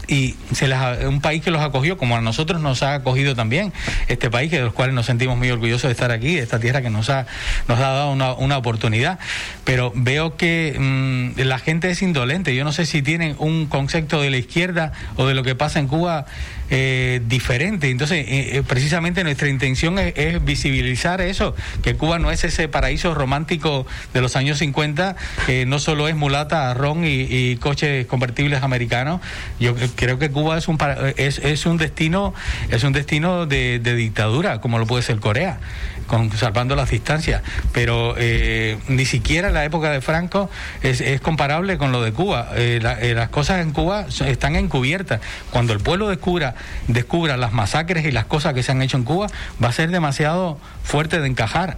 Eh, 0.07 0.13
y 0.17 0.35
se 0.53 0.67
les, 0.67 0.77
un 1.05 1.21
país 1.21 1.43
que 1.43 1.51
los 1.51 1.61
acogió, 1.61 1.97
como 1.97 2.15
a 2.15 2.21
nosotros 2.21 2.61
nos 2.61 2.83
ha 2.83 2.95
acogido 2.95 3.35
también, 3.35 3.73
este 4.07 4.29
país 4.29 4.49
que 4.49 4.57
de 4.57 4.63
los 4.63 4.73
cuales 4.73 4.95
nos 4.95 5.05
sentimos 5.05 5.37
muy 5.37 5.49
orgullosos 5.49 5.83
de 5.83 5.91
estar 5.91 6.11
aquí, 6.11 6.35
de 6.35 6.43
esta 6.43 6.59
tierra 6.59 6.81
que 6.81 6.89
nos 6.89 7.09
ha, 7.09 7.27
nos 7.67 7.77
ha 7.79 7.89
dado 7.89 8.11
una, 8.11 8.33
una 8.33 8.57
oportunidad. 8.57 9.19
Pero 9.63 9.91
veo 9.95 10.37
que 10.37 10.75
mm, 10.77 11.41
la 11.41 11.59
gente 11.59 11.89
es 11.89 12.01
indolente. 12.01 12.55
yo 12.55 12.63
no 12.63 12.71
sé 12.71 12.85
si 12.85 13.01
tienen 13.01 13.35
un 13.39 13.67
concepto 13.67 14.21
de 14.21 14.29
la 14.29 14.37
izquierda 14.37 14.91
o 15.15 15.25
de 15.25 15.33
lo 15.33 15.43
que 15.43 15.55
pasa 15.55 15.79
en 15.79 15.87
Cuba 15.87 16.25
eh, 16.69 17.21
diferente. 17.25 17.89
Entonces, 17.89 18.25
eh, 18.27 18.57
eh, 18.57 18.63
precisamente 18.67 19.23
nuestra 19.23 19.47
intención 19.47 19.97
es, 19.99 20.43
visibilizar 20.43 21.21
eso, 21.21 21.55
que 21.81 21.95
Cuba 21.95 22.19
no 22.19 22.29
es 22.29 22.43
ese 22.43 22.67
paraíso 22.67 23.13
romántico 23.13 23.87
de 24.13 24.19
los 24.19 24.35
años 24.35 24.57
50, 24.57 25.15
que 25.45 25.65
no 25.65 25.79
solo 25.79 26.09
es 26.09 26.15
mulata, 26.15 26.73
ron 26.73 27.03
y, 27.05 27.55
coches 27.57 28.05
convertibles 28.05 28.63
americanos. 28.63 29.21
Yo 29.59 29.75
creo 29.97 30.17
que 30.17 30.31
Cuba 30.31 30.57
es 30.57 30.69
un 30.69 30.77
es, 31.17 31.39
es 31.39 31.65
un 31.65 31.77
destino 31.77 32.33
es 32.69 32.83
un 32.83 32.93
destino 32.93 33.45
de, 33.45 33.79
de 33.79 33.95
dictadura, 33.95 34.61
como 34.61 34.79
lo 34.79 34.85
puede 34.85 35.03
ser 35.03 35.19
Corea 35.19 35.59
con, 36.07 36.31
salvando 36.31 36.75
las 36.75 36.89
distancias, 36.89 37.43
pero 37.73 38.15
eh, 38.17 38.77
ni 38.87 39.05
siquiera 39.05 39.51
la 39.51 39.63
época 39.65 39.91
de 39.91 40.01
Franco 40.01 40.49
es, 40.81 41.01
es 41.01 41.21
comparable 41.21 41.77
con 41.77 41.91
lo 41.91 42.01
de 42.01 42.13
Cuba. 42.13 42.49
Eh, 42.55 42.79
eh, 43.01 43.13
las 43.13 43.29
cosas 43.29 43.61
en 43.61 43.71
Cuba 43.71 44.07
están 44.25 44.55
encubiertas. 44.55 45.21
Cuando 45.51 45.73
el 45.73 45.79
pueblo 45.79 46.09
descubra, 46.09 46.55
descubra 46.87 47.37
las 47.37 47.53
masacres 47.53 48.05
y 48.05 48.11
las 48.11 48.25
cosas 48.25 48.53
que 48.53 48.63
se 48.63 48.71
han 48.71 48.81
hecho 48.81 48.97
en 48.97 49.03
Cuba, 49.03 49.27
va 49.63 49.69
a 49.69 49.73
ser 49.73 49.91
demasiado 49.91 50.57
fuerte 50.83 51.19
de 51.19 51.27
encajar. 51.27 51.77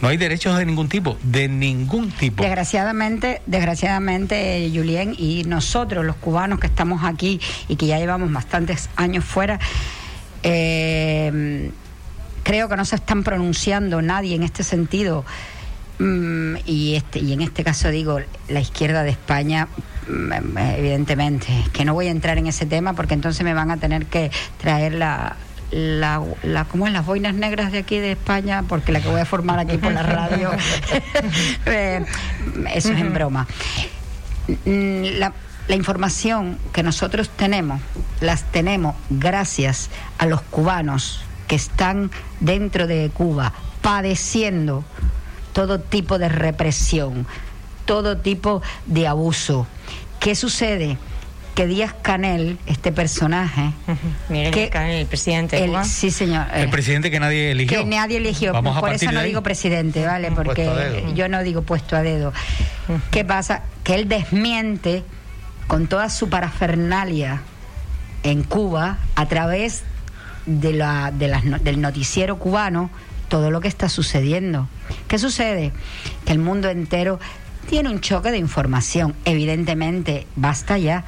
no 0.00 0.08
hay 0.08 0.16
derechos 0.16 0.56
de 0.56 0.64
ningún 0.64 0.88
tipo, 0.88 1.18
de 1.22 1.48
ningún 1.48 2.12
tipo. 2.12 2.42
Desgraciadamente, 2.42 3.42
desgraciadamente, 3.46 4.70
Julien, 4.72 5.14
y 5.18 5.42
nosotros 5.44 6.04
los 6.04 6.16
cubanos 6.16 6.60
que 6.60 6.68
estamos 6.68 7.02
aquí 7.04 7.21
y 7.22 7.76
que 7.76 7.86
ya 7.86 7.98
llevamos 7.98 8.32
bastantes 8.32 8.90
años 8.96 9.24
fuera, 9.24 9.58
eh, 10.42 11.70
creo 12.42 12.68
que 12.68 12.76
no 12.76 12.84
se 12.84 12.96
están 12.96 13.22
pronunciando 13.22 14.02
nadie 14.02 14.34
en 14.34 14.42
este 14.42 14.64
sentido. 14.64 15.24
Mm, 15.98 16.56
y, 16.66 16.94
este, 16.96 17.20
y 17.20 17.32
en 17.32 17.42
este 17.42 17.62
caso 17.62 17.90
digo, 17.90 18.18
la 18.48 18.60
izquierda 18.60 19.02
de 19.02 19.10
España, 19.10 19.68
mm, 20.08 20.58
evidentemente, 20.76 21.46
que 21.72 21.84
no 21.84 21.94
voy 21.94 22.08
a 22.08 22.10
entrar 22.10 22.38
en 22.38 22.46
ese 22.46 22.66
tema 22.66 22.94
porque 22.94 23.14
entonces 23.14 23.44
me 23.44 23.54
van 23.54 23.70
a 23.70 23.76
tener 23.76 24.06
que 24.06 24.30
traer 24.60 24.94
la, 24.94 25.36
la, 25.70 26.22
la 26.42 26.64
¿cómo 26.64 26.86
es? 26.86 26.92
las 26.92 27.06
boinas 27.06 27.34
negras 27.34 27.72
de 27.72 27.78
aquí 27.78 27.98
de 27.98 28.12
España, 28.12 28.64
porque 28.68 28.90
la 28.90 29.00
que 29.00 29.08
voy 29.08 29.20
a 29.20 29.24
formar 29.24 29.58
aquí 29.58 29.76
por 29.76 29.92
la 29.92 30.02
radio, 30.02 30.50
eh, 31.66 32.04
eso 32.74 32.92
es 32.92 33.00
en 33.00 33.12
broma. 33.12 33.46
Mm, 34.64 35.20
la, 35.20 35.32
la 35.68 35.76
información 35.76 36.58
que 36.72 36.82
nosotros 36.82 37.30
tenemos, 37.30 37.80
las 38.20 38.44
tenemos 38.50 38.96
gracias 39.10 39.90
a 40.18 40.26
los 40.26 40.42
cubanos 40.42 41.22
que 41.48 41.56
están 41.56 42.10
dentro 42.40 42.86
de 42.86 43.10
Cuba 43.12 43.52
padeciendo 43.80 44.84
todo 45.52 45.80
tipo 45.80 46.18
de 46.18 46.28
represión, 46.28 47.26
todo 47.84 48.18
tipo 48.18 48.62
de 48.86 49.06
abuso. 49.06 49.66
¿Qué 50.20 50.34
sucede? 50.34 50.98
que 51.54 51.66
Díaz 51.66 51.94
Canel, 52.00 52.58
este 52.66 52.92
personaje. 52.92 53.72
que, 54.28 54.70
Canel, 54.70 55.00
el 55.00 55.06
presidente. 55.06 55.60
de 55.60 55.66
Cuba. 55.66 55.84
sí, 55.84 56.10
señor. 56.10 56.46
El 56.54 56.70
presidente 56.70 57.10
que 57.10 57.20
nadie 57.20 57.50
eligió. 57.50 57.78
Que 57.78 57.84
nadie 57.84 58.16
eligió. 58.16 58.52
Por 58.52 58.92
eso 58.92 59.12
no 59.12 59.22
digo 59.22 59.42
presidente, 59.42 60.06
¿vale? 60.06 60.30
Porque 60.32 61.04
yo 61.14 61.28
no 61.28 61.42
digo 61.42 61.62
puesto 61.62 61.96
a 61.96 62.02
dedo. 62.02 62.32
¿Qué 63.10 63.24
pasa? 63.24 63.62
Que 63.84 63.94
él 63.94 64.08
desmiente 64.08 65.04
con 65.72 65.86
toda 65.86 66.10
su 66.10 66.28
parafernalia 66.28 67.40
en 68.24 68.42
Cuba 68.42 68.98
a 69.14 69.24
través 69.24 69.84
de 70.44 70.74
la, 70.74 71.10
de 71.10 71.28
las, 71.28 71.44
del 71.64 71.80
noticiero 71.80 72.36
cubano 72.38 72.90
todo 73.30 73.50
lo 73.50 73.62
que 73.62 73.68
está 73.68 73.88
sucediendo. 73.88 74.68
¿Qué 75.08 75.18
sucede? 75.18 75.72
Que 76.26 76.32
el 76.32 76.40
mundo 76.40 76.68
entero 76.68 77.18
tiene 77.70 77.88
un 77.88 78.02
choque 78.02 78.30
de 78.30 78.36
información. 78.36 79.14
Evidentemente, 79.24 80.26
basta 80.36 80.76
ya. 80.76 81.04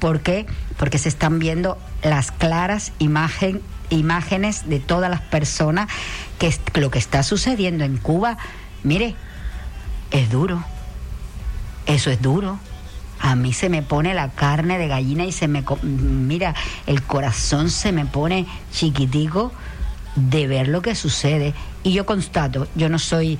¿Por 0.00 0.18
qué? 0.18 0.46
Porque 0.78 0.98
se 0.98 1.08
están 1.08 1.38
viendo 1.38 1.78
las 2.02 2.32
claras 2.32 2.90
imagen, 2.98 3.62
imágenes 3.88 4.68
de 4.68 4.80
todas 4.80 5.12
las 5.12 5.20
personas 5.20 5.88
que 6.40 6.52
lo 6.74 6.90
que 6.90 6.98
está 6.98 7.22
sucediendo 7.22 7.84
en 7.84 7.98
Cuba, 7.98 8.36
mire, 8.82 9.14
es 10.10 10.28
duro. 10.28 10.64
Eso 11.86 12.10
es 12.10 12.20
duro 12.20 12.58
a 13.22 13.36
mí 13.36 13.52
se 13.52 13.68
me 13.68 13.82
pone 13.82 14.14
la 14.14 14.30
carne 14.30 14.78
de 14.78 14.88
gallina 14.88 15.24
y 15.24 15.30
se 15.30 15.46
me, 15.46 15.64
mira, 15.82 16.54
el 16.86 17.02
corazón 17.02 17.70
se 17.70 17.92
me 17.92 18.04
pone 18.04 18.46
chiquitico 18.72 19.52
de 20.16 20.48
ver 20.48 20.66
lo 20.66 20.82
que 20.82 20.96
sucede. 20.96 21.54
Y 21.84 21.92
yo 21.92 22.04
constato, 22.04 22.66
yo 22.74 22.88
no 22.88 22.98
soy 22.98 23.38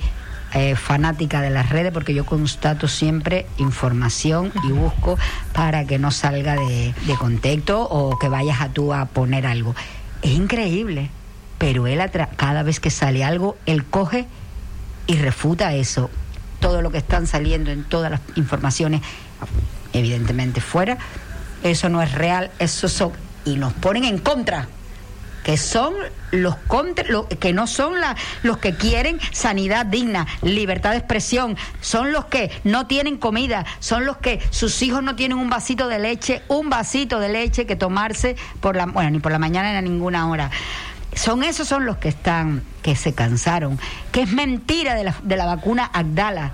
eh, 0.53 0.77
fanática 0.77 1.41
de 1.41 1.49
las 1.49 1.69
redes 1.69 1.91
porque 1.91 2.13
yo 2.13 2.25
constato 2.25 2.87
siempre 2.87 3.45
información 3.57 4.53
y 4.63 4.71
busco 4.71 5.17
para 5.51 5.85
que 5.85 5.99
no 5.99 6.11
salga 6.11 6.55
de, 6.55 6.93
contexto 7.19 7.81
o 7.81 8.17
que 8.17 8.29
vayas 8.29 8.61
a 8.61 8.69
tú 8.69 8.93
a 8.93 9.05
poner 9.07 9.45
algo. 9.45 9.75
Es 10.21 10.31
increíble, 10.31 11.09
pero 11.57 11.87
él 11.87 12.01
cada 12.37 12.63
vez 12.63 12.79
que 12.79 12.89
sale 12.89 13.25
algo, 13.25 13.57
él 13.65 13.83
coge 13.83 14.27
y 15.07 15.15
refuta 15.17 15.73
eso. 15.73 16.09
Todo 16.61 16.81
lo 16.81 16.89
que 16.89 16.99
están 16.99 17.27
saliendo 17.27 17.69
en 17.69 17.83
todas 17.83 18.09
las 18.09 18.21
informaciones 18.37 19.01
evidentemente 19.93 20.61
fuera. 20.61 20.97
Eso 21.63 21.89
no 21.89 22.01
es 22.01 22.11
real, 22.11 22.51
eso 22.59 22.89
son 22.89 23.13
y 23.45 23.55
nos 23.55 23.73
ponen 23.73 24.05
en 24.05 24.17
contra 24.19 24.67
que 25.43 25.57
son 25.57 25.93
los 26.31 26.55
contra, 26.55 27.05
que 27.39 27.53
no 27.53 27.67
son 27.67 27.95
los 28.43 28.57
que 28.57 28.75
quieren 28.75 29.19
sanidad 29.31 29.85
digna, 29.85 30.25
libertad 30.41 30.91
de 30.91 30.97
expresión, 30.97 31.57
son 31.81 32.11
los 32.11 32.25
que 32.25 32.49
no 32.63 32.87
tienen 32.87 33.17
comida, 33.17 33.65
son 33.79 34.05
los 34.05 34.17
que 34.17 34.39
sus 34.49 34.81
hijos 34.81 35.03
no 35.03 35.15
tienen 35.15 35.37
un 35.37 35.49
vasito 35.49 35.87
de 35.87 35.99
leche, 35.99 36.41
un 36.47 36.69
vasito 36.69 37.19
de 37.19 37.29
leche 37.29 37.65
que 37.65 37.75
tomarse 37.75 38.35
por 38.61 38.75
la, 38.75 38.85
bueno, 38.85 39.09
ni 39.09 39.19
por 39.19 39.31
la 39.31 39.39
mañana 39.39 39.71
ni 39.71 39.77
a 39.77 39.81
ninguna 39.81 40.29
hora. 40.29 40.49
Son 41.13 41.43
esos 41.43 41.67
son 41.67 41.85
los 41.85 41.97
que 41.97 42.07
están, 42.07 42.63
que 42.81 42.95
se 42.95 43.13
cansaron, 43.13 43.77
que 44.11 44.21
es 44.23 44.31
mentira 44.31 44.95
de 44.95 45.03
la, 45.03 45.15
de 45.23 45.37
la 45.37 45.45
vacuna 45.45 45.85
Agdala 45.85 46.53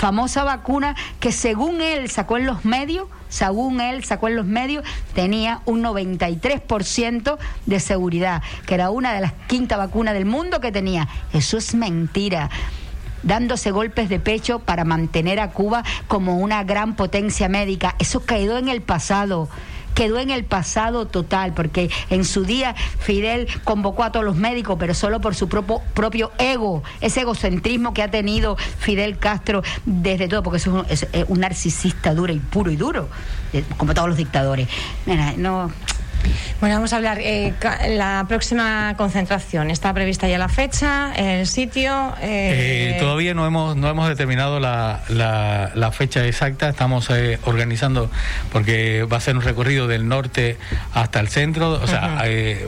famosa 0.00 0.44
vacuna 0.44 0.96
que 1.20 1.30
según 1.30 1.82
él 1.82 2.08
sacó 2.08 2.38
en 2.38 2.46
los 2.46 2.64
medios, 2.64 3.06
según 3.28 3.82
él 3.82 4.02
sacó 4.02 4.28
en 4.28 4.36
los 4.36 4.46
medios, 4.46 4.82
tenía 5.12 5.60
un 5.66 5.82
93% 5.82 7.36
de 7.66 7.80
seguridad, 7.80 8.42
que 8.64 8.72
era 8.72 8.88
una 8.88 9.12
de 9.12 9.20
las 9.20 9.34
quinta 9.46 9.76
vacunas 9.76 10.14
del 10.14 10.24
mundo 10.24 10.58
que 10.62 10.72
tenía. 10.72 11.06
Eso 11.34 11.58
es 11.58 11.74
mentira 11.74 12.48
dándose 13.22 13.72
golpes 13.72 14.08
de 14.08 14.18
pecho 14.18 14.60
para 14.60 14.84
mantener 14.84 15.38
a 15.38 15.50
Cuba 15.50 15.84
como 16.08 16.38
una 16.38 16.64
gran 16.64 16.96
potencia 16.96 17.50
médica. 17.50 17.94
Eso 17.98 18.24
quedó 18.24 18.56
en 18.56 18.70
el 18.70 18.80
pasado 18.80 19.50
quedó 19.94 20.18
en 20.18 20.30
el 20.30 20.44
pasado 20.44 21.06
total, 21.06 21.52
porque 21.54 21.90
en 22.10 22.24
su 22.24 22.44
día 22.44 22.74
Fidel 22.98 23.48
convocó 23.64 24.04
a 24.04 24.12
todos 24.12 24.24
los 24.24 24.36
médicos, 24.36 24.76
pero 24.78 24.94
solo 24.94 25.20
por 25.20 25.34
su 25.34 25.48
propio, 25.48 26.32
ego, 26.38 26.82
ese 27.00 27.22
egocentrismo 27.22 27.94
que 27.94 28.02
ha 28.02 28.10
tenido 28.10 28.56
Fidel 28.56 29.18
Castro 29.18 29.62
desde 29.84 30.28
todo, 30.28 30.42
porque 30.42 30.58
es 30.58 30.66
un, 30.66 30.84
es 30.88 31.06
un 31.28 31.40
narcisista 31.40 32.14
duro 32.14 32.32
y 32.32 32.38
puro 32.38 32.70
y 32.70 32.76
duro, 32.76 33.08
eh, 33.52 33.64
como 33.76 33.94
todos 33.94 34.08
los 34.08 34.16
dictadores. 34.16 34.68
Mira, 35.06 35.34
no 35.36 35.70
bueno, 36.60 36.76
vamos 36.76 36.92
a 36.92 36.96
hablar. 36.96 37.18
Eh, 37.20 37.54
la 37.88 38.24
próxima 38.28 38.94
concentración, 38.96 39.70
¿está 39.70 39.94
prevista 39.94 40.28
ya 40.28 40.38
la 40.38 40.48
fecha, 40.48 41.12
el 41.14 41.46
sitio? 41.46 42.14
Eh... 42.20 42.96
Eh, 42.96 42.96
todavía 43.00 43.34
no 43.34 43.46
hemos, 43.46 43.76
no 43.76 43.88
hemos 43.88 44.08
determinado 44.08 44.60
la, 44.60 45.00
la, 45.08 45.92
fecha 45.92 46.26
exacta. 46.26 46.68
Estamos 46.68 47.08
eh, 47.10 47.38
organizando, 47.44 48.10
porque 48.52 49.04
va 49.10 49.16
a 49.16 49.20
ser 49.20 49.36
un 49.36 49.42
recorrido 49.42 49.88
del 49.88 50.06
norte 50.06 50.58
hasta 50.92 51.20
el 51.20 51.28
centro. 51.28 51.72
O 51.72 51.86
sea, 51.86 52.22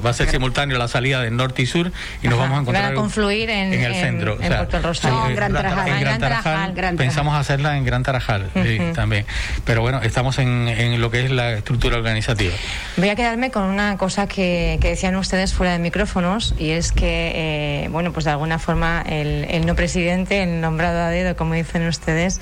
va 0.05 0.11
a 0.11 0.15
ser 0.15 0.31
simultáneo 0.31 0.79
la 0.79 0.89
salida 0.89 1.21
del 1.21 1.37
norte 1.37 1.63
y 1.63 1.67
sur 1.67 1.93
y 2.23 2.29
nos 2.29 2.39
vamos 2.39 2.59
a 2.59 2.61
encontrar. 2.63 2.93
a 2.93 2.95
confluir 2.95 3.51
en, 3.51 3.75
el 3.75 3.95
centro. 3.95 4.39
En, 4.41 4.49
Puerto 4.49 4.81
Rostro. 4.81 5.29
en 5.29 5.37
Gran 5.37 5.53
Tarajal. 5.53 5.89
En 5.89 6.01
Gran 6.01 6.19
Tarajal. 6.21 6.97
Pensamos 6.97 7.35
hacerla 7.35 7.77
en 7.77 7.85
Gran 7.85 8.03
Tarajal 8.03 8.51
también. 8.95 9.27
Pero 9.65 9.83
bueno, 9.83 10.01
estamos 10.03 10.39
en, 10.39 10.69
en 10.69 11.01
lo 11.01 11.11
que 11.11 11.25
es 11.25 11.31
la 11.31 11.53
estructura 11.53 11.99
organizativa. 11.99 12.55
Voy 12.97 13.09
a 13.09 13.17
quedarme 13.17 13.42
con 13.51 13.65
una 13.65 13.97
cosa 13.97 14.27
que, 14.27 14.79
decían 14.81 15.17
ustedes 15.17 15.53
fuera 15.55 15.73
de 15.73 15.79
micrófonos 15.79 16.55
y 16.59 16.71
es 16.71 16.93
que, 16.93 17.33
eh, 17.85 17.89
bueno, 17.89 18.13
pues 18.13 18.25
de 18.25 18.31
alguna 18.31 18.59
forma 18.59 19.03
el, 19.03 19.67
no 19.67 19.75
presidente, 19.75 20.43
el 20.43 20.61
nombrado 20.61 21.01
a 21.01 21.09
dedo, 21.09 21.37
como 21.37 21.55
dicen 21.55 21.87
ustedes, 21.87 22.41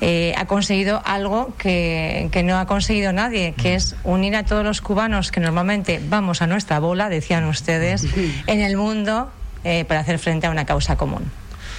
eh, 0.00 0.34
ha 0.36 0.46
conseguido 0.46 1.02
algo 1.04 1.54
que, 1.58 2.30
no 2.44 2.58
ha 2.58 2.66
conseguido 2.66 3.12
nadie, 3.12 3.54
que 3.56 3.74
es 3.74 3.96
unir 4.04 4.36
a 4.36 4.44
todos 4.44 4.64
los 4.64 4.80
cubanos 4.80 5.32
que 5.32 5.40
normalmente 5.40 6.00
vamos 6.06 6.42
a 6.42 6.46
nuestra 6.46 6.78
bola, 6.78 7.08
decían 7.08 7.44
ustedes, 7.44 8.06
en 8.46 8.60
el 8.60 8.76
mundo 8.76 9.30
eh, 9.64 9.84
para 9.86 10.00
hacer 10.00 10.18
frente 10.18 10.46
a 10.46 10.50
una 10.50 10.66
causa 10.66 10.96
común. 10.96 11.30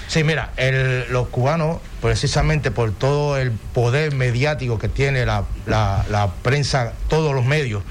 Sí, 0.08 0.24
mira, 0.24 0.52
los 1.10 1.28
cubanos, 1.28 1.80
precisamente 2.02 2.72
por 2.72 2.94
todo 2.94 3.38
el 3.38 3.52
poder 3.52 4.16
mediático 4.16 4.80
que 4.80 4.88
tiene 4.88 5.26
la, 5.26 5.44
la 5.66 6.32
prensa, 6.44 6.94
todos 7.10 7.36
los 7.36 7.44
medios, 7.44 7.84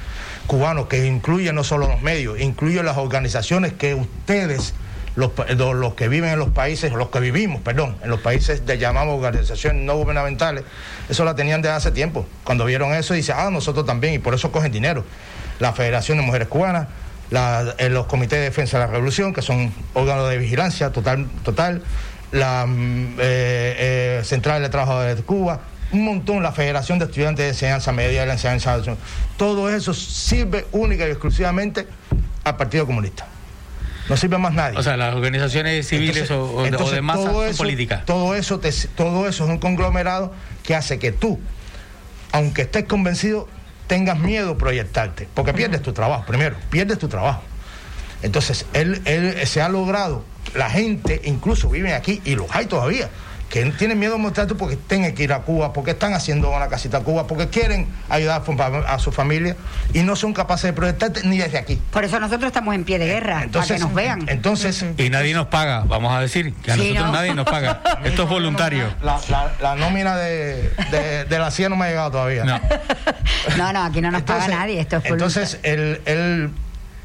cubanos, 0.47 0.87
que 0.87 1.07
incluye 1.07 1.53
no 1.53 1.65
solo 1.65 1.89
los 1.89 2.03
medios, 2.03 2.41
incluye 2.41 2.83
las 2.83 2.97
organizaciones 2.97 3.73
que 3.73 3.95
ustedes 3.95 4.75
los, 5.17 5.33
los, 5.57 5.95
que 5.95 6.09
viven 6.09 6.31
en 6.31 6.39
los 6.39 6.51
países, 6.51 6.93
los 6.93 7.09
que 7.09 7.21
vivimos, 7.21 7.63
perdón, 7.63 7.97
en 8.03 8.11
los 8.11 8.21
países 8.21 8.67
de 8.67 8.79
llamamos 8.79 9.17
organizaciones 9.17 9.83
no 9.83 9.97
gubernamentales, 9.97 10.65
eso 11.09 11.25
la 11.25 11.35
tenían 11.35 11.63
desde 11.63 11.75
hace 11.75 11.91
tiempo. 11.91 12.27
Cuando 12.45 12.67
vieron 12.67 12.93
eso, 12.93 13.15
dicen, 13.15 13.37
ah, 13.39 13.51
nosotros 13.51 13.87
también, 13.87 14.15
y 14.15 14.19
por 14.19 14.35
eso 14.35 14.53
cogen 14.53 14.73
dinero. 14.73 15.05
La 15.59 15.73
Federación 15.73 16.19
de 16.19 16.25
Mujeres 16.25 16.49
Cubanas, 16.49 16.89
la, 17.31 17.75
los 17.89 18.07
comités 18.07 18.39
de 18.39 18.45
defensa 18.45 18.79
de 18.79 18.85
la 18.85 18.93
revolución, 18.93 19.33
que 19.33 19.41
son 19.41 19.73
órganos 19.95 20.29
de 20.29 20.37
vigilancia 20.37 20.93
total, 20.93 21.27
total 21.43 21.83
la 22.33 22.67
mm, 22.67 23.17
eh, 23.19 24.19
eh, 24.19 24.21
Central 24.25 24.63
de 24.63 24.69
Trabajadores 24.69 25.17
de 25.17 25.23
Cuba, 25.23 25.61
un 25.93 26.05
montón, 26.05 26.43
la 26.43 26.53
Federación 26.53 26.99
de 26.99 27.07
Estudiantes 27.07 27.45
de 27.45 27.51
Enseñanza 27.51 27.93
Media 27.93 28.25
y 28.25 28.27
la 28.27 28.35
Enseñanza 28.35 28.79
Todo 29.37 29.69
eso 29.71 29.95
sirve 29.95 30.67
única 30.73 31.07
y 31.07 31.11
exclusivamente 31.11 31.87
al 32.45 32.57
Partido 32.57 32.87
Comunista. 32.87 33.27
No 34.09 34.17
sirve 34.17 34.39
más 34.39 34.53
nadie. 34.53 34.79
O 34.79 34.83
sea, 34.83 34.97
las 34.97 35.15
organizaciones 35.15 35.89
civiles 35.89 36.31
o, 36.31 36.63
demás 36.91 37.19
políticas. 37.57 38.05
Todo 38.05 38.35
eso, 38.35 38.61
todo 38.95 39.29
eso 39.29 39.45
es 39.45 39.51
un 39.51 39.59
conglomerado 39.59 40.33
que 40.63 40.75
hace 40.75 40.99
que 40.99 41.11
tú, 41.13 41.41
aunque 42.33 42.63
estés 42.63 42.85
convencido, 42.85 43.49
tengas 43.89 44.19
miedo 44.19 44.53
a 44.53 44.59
proyectarte, 44.59 45.29
porque 45.35 45.53
pierdes 45.53 45.83
tu 45.83 45.93
trabajo, 45.93 46.25
primero, 46.27 46.57
pierdes 46.71 46.99
tu 46.99 47.09
trabajo. 47.09 47.43
Entonces, 48.23 48.67
él, 48.73 49.03
él 49.05 49.47
se 49.47 49.61
ha 49.61 49.69
logrado, 49.69 50.25
la 50.55 50.71
gente 50.71 51.21
incluso 51.25 51.69
vive 51.69 51.95
aquí, 51.95 52.21
y 52.25 52.35
los 52.35 52.47
hay 52.51 52.67
todavía, 52.67 53.11
que 53.49 53.65
tienen 53.73 53.99
miedo 53.99 54.17
a 54.17 54.19
mostrarte 54.19 54.55
porque 54.55 54.77
tienen 54.77 55.15
que 55.15 55.23
ir 55.23 55.33
a 55.33 55.41
Cuba, 55.41 55.73
porque 55.73 55.93
están 55.93 56.15
haciendo 56.15 56.51
una 56.51 56.69
casita 56.69 56.99
a 56.99 57.01
Cuba, 57.01 57.27
porque 57.27 57.49
quieren 57.49 57.87
ayudar 58.09 58.43
a 58.87 58.99
su 58.99 59.13
familia 59.13 59.57
y 59.93 60.01
no 60.01 60.17
son 60.17 60.33
capaces 60.33 60.65
de 60.65 60.73
proyectarte 60.73 61.23
ni 61.25 61.39
desde 61.39 61.59
aquí. 61.59 61.81
Por 61.91 62.05
eso 62.05 62.19
nosotros 62.19 62.49
estamos 62.49 62.75
en 62.75 62.85
pie 62.85 62.99
de 62.99 63.07
guerra, 63.07 63.45
entonces, 63.45 63.69
para 63.69 63.79
que 63.79 63.85
nos 63.85 63.95
vean. 63.95 64.29
Entonces, 64.29 64.85
y 64.99 65.11
nadie 65.11 65.35
nos 65.35 65.47
paga, 65.47 65.85
vamos 65.87 66.13
a 66.13 66.21
decir, 66.21 66.55
que 66.55 66.73
a 66.73 66.77
nosotros 66.77 67.13
nadie 67.13 67.35
nos 67.35 67.47
paga. 67.47 67.81
Esto 68.05 68.25
es 68.25 68.29
voluntario. 68.29 68.87
La, 69.03 69.77
nómina 69.77 70.17
de, 70.17 71.27
la 71.29 71.51
CIA 71.51 71.69
no 71.69 71.77
me 71.77 71.87
ha 71.87 71.89
llegado 71.89 72.11
todavía. 72.11 72.45
No, 72.45 72.61
no, 73.57 73.73
no 73.73 73.85
aquí 73.85 74.01
no 74.01 74.11
nos 74.11 74.23
paga 74.23 74.49
nadie, 74.49 74.81
esto 74.81 74.97
es 74.97 75.07
Entonces, 75.07 75.59
el, 75.63 76.01
el 76.05 76.51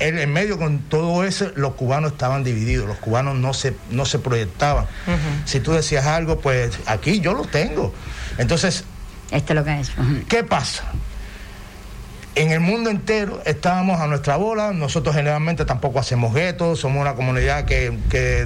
en 0.01 0.33
medio 0.33 0.57
con 0.57 0.79
todo 0.79 1.23
eso, 1.23 1.51
los 1.55 1.75
cubanos 1.75 2.13
estaban 2.13 2.43
divididos, 2.43 2.87
los 2.87 2.97
cubanos 2.97 3.35
no 3.35 3.53
se, 3.53 3.75
no 3.91 4.05
se 4.05 4.19
proyectaban. 4.19 4.85
Si 5.45 5.59
tú 5.59 5.73
decías 5.73 6.05
algo, 6.05 6.39
pues 6.39 6.79
aquí 6.87 7.19
yo 7.19 7.33
lo 7.33 7.43
tengo. 7.43 7.93
Entonces, 8.37 8.83
esto 9.31 9.53
es 9.53 9.55
lo 9.59 9.63
que 9.63 9.79
es. 9.79 9.91
¿Qué 10.27 10.43
pasa? 10.43 10.85
En 12.33 12.51
el 12.51 12.61
mundo 12.61 12.89
entero 12.89 13.41
estábamos 13.45 13.99
a 13.99 14.07
nuestra 14.07 14.37
bola, 14.37 14.71
nosotros 14.71 15.13
generalmente 15.13 15.65
tampoco 15.65 15.99
hacemos 15.99 16.33
guetos, 16.33 16.79
somos 16.79 17.01
una 17.01 17.13
comunidad 17.13 17.65
que, 17.65 17.91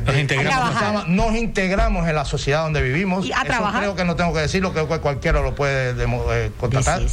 nos, 0.03 0.17
integramos. 0.17 1.07
nos, 1.07 1.35
integramos 1.35 2.09
en 2.09 2.15
la 2.15 2.25
sociedad 2.25 2.63
donde 2.63 2.81
vivimos. 2.81 3.29
a 3.33 3.43
Eso 3.43 3.71
creo 3.77 3.95
que 3.95 4.03
no 4.03 4.15
tengo 4.15 4.33
que 4.33 4.39
decirlo, 4.39 4.73
creo 4.73 4.89
que 4.89 4.99
cualquiera 4.99 5.41
lo 5.41 5.53
puede 5.53 5.91
eh, 5.91 6.51
contratar. 6.59 7.03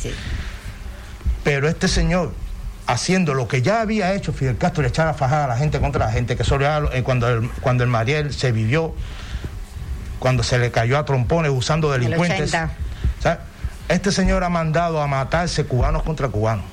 Pero 1.44 1.68
este 1.68 1.88
señor 1.88 2.32
haciendo 2.92 3.32
lo 3.32 3.48
que 3.48 3.62
ya 3.62 3.80
había 3.80 4.12
hecho 4.12 4.34
Fidel 4.34 4.58
Castro, 4.58 4.82
le 4.82 4.90
echar 4.90 5.08
a 5.08 5.14
fajar 5.14 5.44
a 5.44 5.46
la 5.46 5.56
gente 5.56 5.80
contra 5.80 6.06
la 6.06 6.12
gente, 6.12 6.36
que 6.36 6.44
solo 6.44 6.92
eh, 6.92 7.02
cuando, 7.02 7.28
el, 7.28 7.50
cuando 7.62 7.84
el 7.84 7.90
Mariel 7.90 8.34
se 8.34 8.52
vivió, 8.52 8.94
cuando 10.18 10.42
se 10.42 10.58
le 10.58 10.70
cayó 10.70 10.98
a 10.98 11.04
trompones 11.04 11.50
usando 11.50 11.90
delincuentes. 11.90 12.54
Este 13.88 14.12
señor 14.12 14.44
ha 14.44 14.48
mandado 14.48 15.00
a 15.00 15.06
matarse 15.06 15.64
cubanos 15.64 16.02
contra 16.02 16.28
cubanos. 16.28 16.64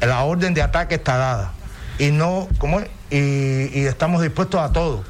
La 0.00 0.22
orden 0.22 0.54
de 0.54 0.62
ataque 0.62 0.94
está 0.94 1.16
dada. 1.16 1.52
Y 1.98 2.10
no, 2.10 2.48
¿cómo 2.58 2.80
es? 2.80 2.88
Y, 3.10 3.78
y 3.78 3.86
estamos 3.86 4.22
dispuestos 4.22 4.60
a 4.60 4.72
todo. 4.72 5.04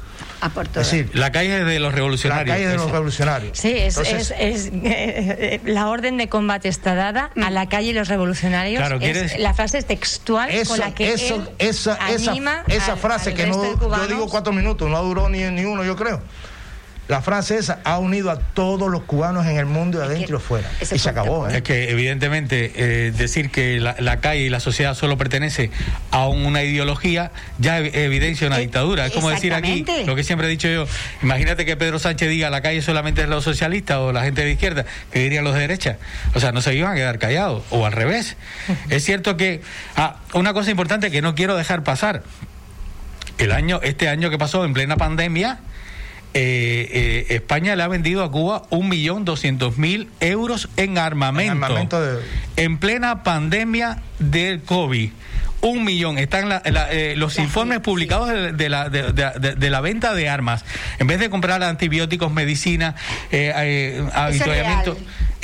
Es 0.45 0.91
decir, 0.91 1.09
la 1.13 1.31
calle 1.31 1.63
de 1.63 1.79
los 1.79 1.93
revolucionarios. 1.93 2.47
La 2.47 2.55
calle 2.55 2.67
de 2.67 2.77
los 2.77 2.91
revolucionarios. 2.91 3.57
Sí, 3.57 3.71
es, 3.75 3.97
es, 3.97 4.33
es 4.37 4.71
eh, 4.73 5.61
la 5.65 5.87
orden 5.89 6.17
de 6.17 6.29
combate 6.29 6.67
está 6.67 6.95
dada 6.95 7.31
a 7.41 7.49
la 7.49 7.69
calle 7.69 7.93
de 7.93 7.99
los 7.99 8.07
revolucionarios. 8.07 8.79
Claro, 8.79 8.99
es, 8.99 9.39
la 9.39 9.53
frase 9.53 9.77
es 9.77 9.85
textual 9.85 10.49
con 10.67 10.79
la 10.79 10.93
que 10.93 11.13
eso, 11.13 11.35
él 11.35 11.69
esa, 11.69 11.97
anima 12.05 12.63
esa, 12.67 12.95
frase 12.95 13.33
que 13.33 13.47
no, 13.47 13.79
yo 13.79 14.07
digo 14.07 14.27
cuatro 14.27 14.53
minutos, 14.53 14.89
no 14.89 15.03
duró 15.03 15.29
ni, 15.29 15.43
ni 15.43 15.65
uno, 15.65 15.83
yo 15.83 15.95
creo. 15.95 16.21
La 17.09 17.21
frase 17.21 17.57
esa 17.57 17.79
ha 17.83 17.97
unido 17.99 18.31
a 18.31 18.39
todos 18.39 18.89
los 18.89 19.03
cubanos 19.03 19.45
en 19.45 19.57
el 19.57 19.65
mundo, 19.65 19.99
de 19.99 20.05
adentro 20.05 20.37
y 20.37 20.39
afuera. 20.39 20.71
Y 20.81 20.85
se 20.97 21.09
acabó. 21.09 21.49
¿eh? 21.49 21.57
Es 21.57 21.61
que 21.61 21.89
evidentemente 21.89 22.71
eh, 22.75 23.11
decir 23.11 23.49
que 23.49 23.79
la, 23.81 24.19
calle 24.21 24.43
y 24.43 24.49
la 24.49 24.61
sociedad 24.61 24.95
solo 24.95 25.17
pertenece 25.17 25.69
a 26.11 26.27
una 26.27 26.63
ideología 26.63 27.31
ya 27.59 27.79
evidencia 27.79 28.47
una 28.47 28.57
eh, 28.57 28.61
dictadura. 28.61 29.05
Es 29.05 29.11
como 29.11 29.29
decir 29.29 29.53
aquí, 29.53 29.85
lo 30.05 30.15
que 30.15 30.23
siempre 30.23 30.47
he 30.47 30.49
dicho 30.49 30.69
yo, 30.69 30.87
imagínate 31.21 31.65
que 31.65 31.75
Pedro 31.75 31.99
Sánchez 31.99 32.29
diga 32.29 32.49
la 32.49 32.61
calle 32.61 32.81
solamente 32.81 33.23
es 33.23 33.27
los 33.27 33.43
socialistas 33.43 33.97
o 33.97 34.13
la 34.13 34.23
gente 34.23 34.45
de 34.45 34.51
izquierda, 34.51 34.85
que 35.11 35.19
dirían 35.19 35.43
los 35.43 35.55
de 35.55 35.59
derecha. 35.59 35.97
O 36.35 36.39
sea, 36.39 36.53
no 36.53 36.61
se 36.61 36.73
iban 36.73 36.93
a 36.93 36.95
quedar 36.95 37.19
callados, 37.19 37.63
o 37.69 37.85
al 37.85 37.91
revés. 37.91 38.37
es 38.89 39.03
cierto 39.03 39.35
que, 39.35 39.61
ah, 39.97 40.19
una 40.33 40.53
cosa 40.53 40.71
importante 40.71 41.11
que 41.11 41.21
no 41.21 41.35
quiero 41.35 41.57
dejar 41.57 41.83
pasar, 41.83 42.23
el 43.39 43.51
año, 43.51 43.79
este 43.83 44.07
año 44.07 44.29
que 44.29 44.37
pasó 44.37 44.63
en 44.63 44.73
plena 44.73 44.95
pandemia, 44.95 45.59
eh, 46.33 47.25
eh, 47.29 47.35
España 47.35 47.75
le 47.75 47.83
ha 47.83 47.87
vendido 47.87 48.23
a 48.23 48.31
Cuba 48.31 48.63
un 48.69 48.89
millón 48.89 49.25
doscientos 49.25 49.77
mil 49.77 50.09
euros 50.19 50.67
en 50.77 50.97
armamento, 50.97 51.99
en, 52.55 52.77
plena 52.77 53.23
pandemia 53.23 54.01
del 54.19 54.61
COVID 54.63 55.11
un 55.61 55.83
millón. 55.85 56.17
Están 56.17 56.61
eh, 56.65 57.13
los 57.15 57.39
informes 57.39 57.79
publicados 57.79 58.27
de, 58.29 58.69
la, 58.69 58.89
de, 58.89 59.69
la 59.69 59.81
venta 59.81 60.13
de 60.13 60.27
armas. 60.27 60.65
En 60.99 61.07
vez 61.07 61.19
de 61.19 61.29
comprar 61.29 61.63
antibióticos, 61.63 62.31
medicina, 62.33 62.95
eh, 63.31 64.03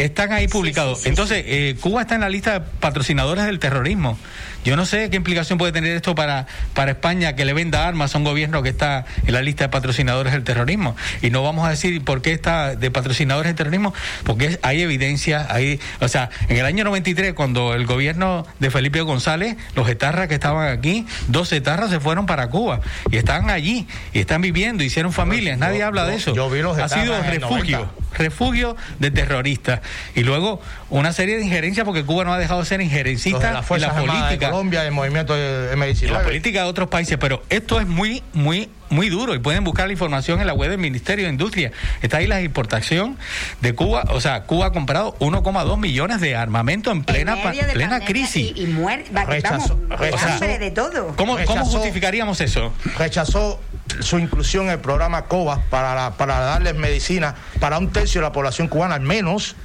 están 0.04 0.32
ahí 0.32 0.48
publicados. 0.48 1.06
Entonces, 1.06 1.76
Cuba 1.80 2.02
está 2.02 2.16
en 2.16 2.22
la 2.22 2.30
lista 2.30 2.60
de 2.60 2.66
patrocinadores 2.80 3.46
del 3.46 3.60
terrorismo. 3.60 4.18
Yo 4.66 4.76
no 4.76 4.86
sé 4.86 5.10
qué 5.10 5.16
implicación 5.16 5.58
puede 5.58 5.72
tener 5.72 5.96
esto 5.96 6.16
para, 6.16 6.46
para 6.74 6.92
España 6.92 7.36
que 7.36 7.46
le 7.46 7.54
venda 7.54 7.88
armas 7.88 8.14
a 8.14 8.18
un 8.18 8.24
gobierno 8.26 8.62
que 8.62 8.70
está 8.70 9.06
en 9.26 9.34
la 9.34 9.42
lista 9.42 9.66
de 9.66 9.70
patrocinadores 9.70 10.34
del 10.34 10.44
terrorismo. 10.44 10.96
Y 11.22 11.30
no 11.30 11.44
vamos 11.44 11.66
a 11.66 11.70
decir 11.70 12.04
por 12.04 12.22
qué 12.22 12.34
está 12.34 12.76
de 12.76 12.92
patrocinadores 12.92 13.50
del 13.50 13.56
terrorismo, 13.56 13.94
porque 14.26 14.60
hay 14.62 14.82
evidencia, 14.82 15.48
hay, 15.50 15.80
o 16.02 16.08
sea, 16.08 16.30
en 16.50 16.58
el 16.58 16.66
año 16.66 16.84
93, 16.84 17.34
cuando 17.34 17.74
el 17.74 17.86
gobierno 17.86 18.46
de 18.60 18.70
Felipe 18.70 19.02
González, 19.02 19.56
los 19.76 19.88
etarras 19.88 20.28
que 20.28 20.34
estaban 20.34 20.68
aquí, 20.68 21.06
dos 21.28 21.52
etarras 21.54 21.90
se 21.90 22.00
fueron 22.00 22.26
para 22.26 22.50
Cuba 22.50 22.82
y 23.12 23.18
están 23.18 23.50
allí 23.50 23.88
y 24.14 24.20
están 24.20 24.42
viviendo, 24.42 24.84
hicieron 24.84 25.14
familias, 25.14 25.58
nadie 25.58 25.84
habla 25.84 26.06
de 26.06 26.16
eso. 26.16 26.36
Yo 26.36 26.50
vi 26.50 26.62
los 26.62 26.78
ha 26.78 26.90
sido 26.90 27.22
refugio, 27.22 27.90
refugio 28.18 28.76
de 29.00 29.12
terroristas. 29.12 29.80
Y 30.16 30.24
luego 30.24 30.62
una 30.90 31.14
serie 31.14 31.38
de 31.38 31.44
injerencias, 31.44 31.86
porque 31.86 32.04
Cuba 32.04 32.24
no 32.24 32.34
ha 32.34 32.38
dejado 32.38 32.60
de 32.60 32.66
ser 32.66 32.82
injerencista 32.82 33.50
en 33.50 33.54
la 33.54 33.94
política. 33.94 34.50
Colombia, 34.50 34.86
el 34.86 34.92
movimiento 34.92 35.36
de 35.36 35.76
medicina. 35.76 36.14
La 36.14 36.24
política 36.24 36.64
de 36.64 36.70
otros 36.70 36.90
países, 36.90 37.18
pero 37.18 37.44
esto 37.50 37.80
es 37.80 37.88
muy, 37.88 38.24
muy, 38.34 38.70
muy 38.90 39.10
duro 39.10 39.36
y 39.36 39.40
pueden 39.40 39.64
buscar 39.64 39.88
la 39.88 39.94
información 39.94 40.42
en 40.42 40.48
la 40.48 40.54
web 40.54 40.70
del 40.70 40.80
Ministerio 40.80 41.26
de 41.26 41.32
Industria. 41.32 41.72
Está 42.02 42.18
ahí 42.18 42.28
la 42.28 42.42
exportación 42.42 43.18
de 43.62 43.74
Cuba, 43.74 44.06
o 44.10 44.22
sea, 44.22 44.44
Cuba 44.44 44.68
ha 44.68 44.72
comprado 44.72 45.16
1,2 45.20 45.78
millones 45.78 46.22
de 46.22 46.36
armamento 46.36 46.92
en 46.92 47.04
plena, 47.04 47.38
plena 47.74 48.00
crisis. 48.02 48.54
Y, 48.56 48.66
muerte, 48.68 49.12
rechazó, 49.26 49.76
de 49.76 50.72
todo. 50.72 51.16
¿Cómo, 51.16 51.38
justificaríamos 51.38 52.42
eso? 52.42 52.74
Rechazó 52.98 53.60
su 54.00 54.20
inclusión 54.20 54.66
en 54.66 54.72
el 54.72 54.80
programa 54.80 55.26
COVAS 55.26 55.60
para, 55.70 56.12
para 56.12 56.40
darles 56.40 56.76
medicina 56.76 57.36
para 57.60 57.78
un 57.78 57.92
tercio 57.92 58.22
de 58.22 58.28
la 58.28 58.32
población 58.32 58.68
cubana 58.68 58.96
al 58.96 59.02
menos 59.02 59.56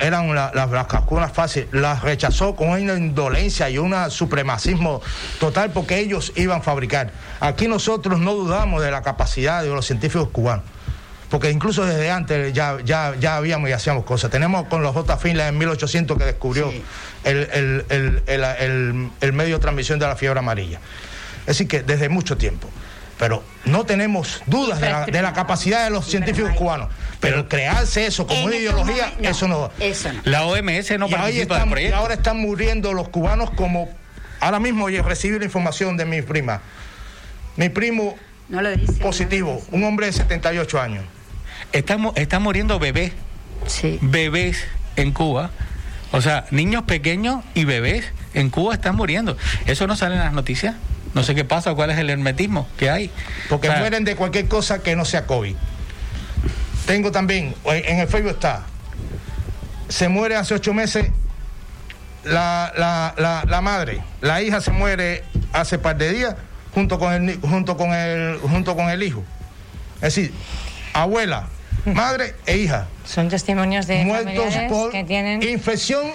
eran 0.00 0.34
las 0.34 0.70
vacunas 0.70 1.32
fáciles, 1.32 1.68
las 1.72 2.02
rechazó 2.02 2.54
con 2.54 2.68
una 2.68 2.94
indolencia 2.94 3.70
y 3.70 3.78
un 3.78 3.94
supremacismo 4.10 5.00
total 5.38 5.70
porque 5.72 5.98
ellos 5.98 6.32
iban 6.36 6.60
a 6.60 6.62
fabricar. 6.62 7.12
Aquí 7.40 7.68
nosotros 7.68 8.20
no 8.20 8.34
dudamos 8.34 8.82
de 8.82 8.90
la 8.90 9.02
capacidad 9.02 9.62
de 9.62 9.68
los 9.68 9.86
científicos 9.86 10.28
cubanos 10.28 10.64
porque 11.30 11.50
incluso 11.50 11.86
desde 11.86 12.10
antes 12.10 12.52
ya, 12.52 12.78
ya, 12.84 13.14
ya 13.18 13.36
habíamos 13.36 13.70
y 13.70 13.72
hacíamos 13.72 14.04
cosas. 14.04 14.30
Tenemos 14.32 14.66
con 14.66 14.82
los 14.82 14.92
J. 14.92 15.16
Finlay 15.16 15.48
en 15.48 15.58
1800 15.58 16.18
que 16.18 16.24
descubrió 16.24 16.72
el, 17.22 17.84
el, 17.88 19.32
medio 19.32 19.54
de 19.54 19.60
transmisión 19.60 20.00
de 20.00 20.06
la 20.08 20.16
fiebre 20.16 20.40
amarilla. 20.40 20.80
Es 21.42 21.46
decir, 21.46 21.68
que 21.68 21.82
desde 21.82 22.08
mucho 22.08 22.36
tiempo. 22.36 22.68
Pero 23.20 23.44
no 23.66 23.84
tenemos 23.84 24.42
dudas 24.46 24.80
de 24.80 25.20
la, 25.20 25.32
capacidad 25.34 25.84
de 25.84 25.90
los 25.90 26.06
científicos 26.06 26.52
cubanos. 26.54 26.88
Pero 27.20 27.46
crearse 27.50 28.06
eso 28.06 28.26
como 28.26 28.46
una 28.46 28.56
ideología, 28.56 29.12
eso 29.20 29.46
no. 29.46 29.70
La 30.24 30.46
OMS 30.46 30.98
no 30.98 31.06
participa 31.06 31.58
del 31.58 31.68
proyecto. 31.68 31.96
Y 31.96 31.98
ahora 31.98 32.14
están 32.14 32.38
muriendo 32.38 32.94
los 32.94 33.10
cubanos 33.10 33.50
como. 33.50 33.90
Ahora 34.40 34.58
mismo 34.58 34.88
yo 34.88 35.02
recibí 35.02 35.38
la 35.38 35.44
información 35.44 35.98
de 35.98 36.06
mi 36.06 36.22
prima. 36.22 36.62
Mi 37.56 37.68
primo 37.68 38.16
positivo, 39.02 39.62
un 39.70 39.84
hombre 39.84 40.06
de 40.06 40.12
78 40.14 40.80
años. 40.80 41.04
Estamos, 41.72 42.16
están 42.16 42.42
muriendo 42.42 42.78
bebés. 42.78 43.12
Sí. 43.66 43.98
Bebés 44.00 44.64
en 44.96 45.12
Cuba. 45.12 45.50
O 46.12 46.22
sea, 46.22 46.46
niños 46.50 46.84
pequeños 46.84 47.44
y 47.52 47.64
bebés 47.66 48.06
en 48.32 48.48
Cuba 48.48 48.72
están 48.72 48.96
muriendo. 48.96 49.36
¿Eso 49.66 49.86
no 49.86 49.94
sale 49.94 50.14
en 50.14 50.22
las 50.22 50.32
noticias? 50.32 50.74
No 51.14 51.22
sé 51.22 51.34
qué 51.34 51.44
pasa, 51.44 51.74
cuál 51.74 51.90
es 51.90 51.98
el 51.98 52.08
hermetismo 52.10 52.68
que 52.76 52.90
hay. 52.90 53.10
Porque 53.48 53.70
mueren 53.70 54.04
de 54.04 54.14
cualquier 54.16 54.46
cosa 54.46 54.80
que 54.82 54.94
no 54.94 55.04
sea 55.04 55.26
COVID. 55.26 55.56
Tengo 56.86 57.10
también, 57.10 57.54
en 57.64 57.98
el 57.98 58.08
Facebook 58.08 58.32
está, 58.32 58.62
se 59.88 60.08
muere 60.08 60.36
hace 60.36 60.54
ocho 60.54 60.72
meses 60.72 61.06
la, 62.24 62.72
la, 63.16 63.44
la, 63.46 63.60
madre, 63.60 64.02
la 64.20 64.42
hija 64.42 64.60
se 64.60 64.70
muere 64.70 65.24
hace 65.52 65.78
par 65.78 65.96
de 65.96 66.12
días 66.12 66.34
junto 66.74 66.98
con 66.98 67.12
el 67.12 67.40
junto 67.40 67.76
con 67.76 67.92
el 67.92 68.38
junto 68.38 68.76
con 68.76 68.90
el 68.90 69.02
hijo. 69.02 69.24
Es 69.96 70.14
decir, 70.14 70.32
abuela, 70.92 71.48
madre 71.86 72.34
e 72.46 72.58
hija. 72.58 72.88
Son 73.04 73.28
testimonios 73.28 73.86
de 73.86 74.04
muertos 74.04 74.54
por 74.68 74.92
que 74.92 75.04
tienen 75.04 75.42
infección 75.42 76.06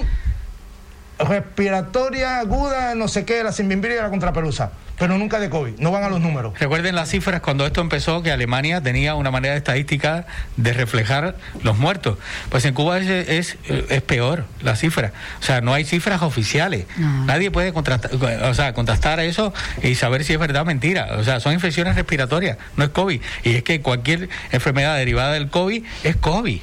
respiratoria 1.19 2.39
aguda, 2.39 2.95
no 2.95 3.07
sé 3.07 3.25
qué, 3.25 3.43
la 3.43 3.51
simbimbiria 3.51 3.97
y 3.97 4.01
la 4.01 4.09
contrapelusa 4.09 4.71
pero 4.97 5.17
nunca 5.17 5.39
de 5.39 5.49
COVID. 5.49 5.79
No 5.79 5.91
van 5.91 6.03
a 6.03 6.09
los 6.09 6.21
números. 6.21 6.57
Recuerden 6.59 6.95
las 6.95 7.09
cifras 7.09 7.41
cuando 7.41 7.65
esto 7.65 7.81
empezó, 7.81 8.23
que 8.23 8.31
Alemania 8.31 8.81
tenía 8.81 9.15
una 9.15 9.31
manera 9.31 9.55
estadística 9.55 10.25
de 10.57 10.73
reflejar 10.73 11.35
los 11.63 11.77
muertos. 11.77 12.17
Pues 12.49 12.65
en 12.65 12.73
Cuba 12.73 12.99
es, 12.99 13.57
es, 13.67 14.01
peor 14.03 14.45
la 14.61 14.75
cifra. 14.75 15.11
O 15.39 15.43
sea, 15.43 15.61
no 15.61 15.73
hay 15.73 15.85
cifras 15.85 16.21
oficiales. 16.21 16.85
Nadie 17.25 17.51
puede 17.51 17.73
contrastar, 17.73 18.11
o 18.13 18.53
sea, 18.53 18.73
contrastar 18.73 19.19
eso 19.19 19.53
y 19.81 19.95
saber 19.95 20.23
si 20.23 20.33
es 20.33 20.39
verdad 20.39 20.61
o 20.63 20.65
mentira. 20.65 21.15
O 21.17 21.23
sea, 21.23 21.39
son 21.39 21.53
infecciones 21.53 21.95
respiratorias, 21.95 22.57
no 22.77 22.83
es 22.83 22.89
COVID. 22.89 23.21
Y 23.43 23.55
es 23.55 23.63
que 23.63 23.81
cualquier 23.81 24.29
enfermedad 24.51 24.95
derivada 24.95 25.33
del 25.33 25.49
COVID 25.49 25.83
es 26.03 26.15
COVID. 26.15 26.61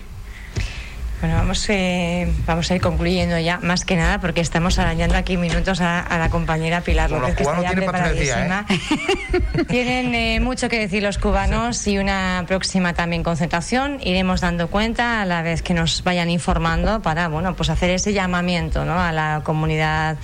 Bueno, 1.22 1.36
vamos, 1.36 1.64
eh, 1.68 2.26
vamos 2.48 2.68
a 2.68 2.74
ir 2.74 2.80
concluyendo 2.80 3.38
ya, 3.38 3.60
más 3.60 3.84
que 3.84 3.94
nada, 3.94 4.20
porque 4.20 4.40
estamos 4.40 4.80
arañando 4.80 5.16
aquí 5.16 5.36
minutos 5.36 5.80
a, 5.80 6.04
la 6.18 6.30
compañera 6.30 6.80
Pilar 6.80 7.12
López, 7.12 7.36
que 7.36 7.44
está 7.44 7.62
ya 7.62 7.70
preparadísima. 7.70 8.66
¿eh? 8.68 9.64
Tienen 9.68 10.12
eh, 10.16 10.40
mucho 10.40 10.68
que 10.68 10.80
decir 10.80 11.00
los 11.00 11.18
cubanos 11.18 11.86
y 11.86 11.98
una 11.98 12.42
próxima 12.48 12.94
también 12.94 13.22
concentración. 13.22 14.00
Iremos 14.02 14.40
dando 14.40 14.66
cuenta 14.66 15.22
a 15.22 15.24
la 15.24 15.42
vez 15.42 15.62
que 15.62 15.74
nos 15.74 16.02
vayan 16.02 16.28
informando 16.28 17.02
para, 17.02 17.28
bueno, 17.28 17.54
pues 17.54 17.70
hacer 17.70 17.90
ese 17.90 18.12
llamamiento 18.12 18.84
¿no? 18.84 19.00
a 19.00 19.12
la 19.12 19.42
comunidad 19.44 20.16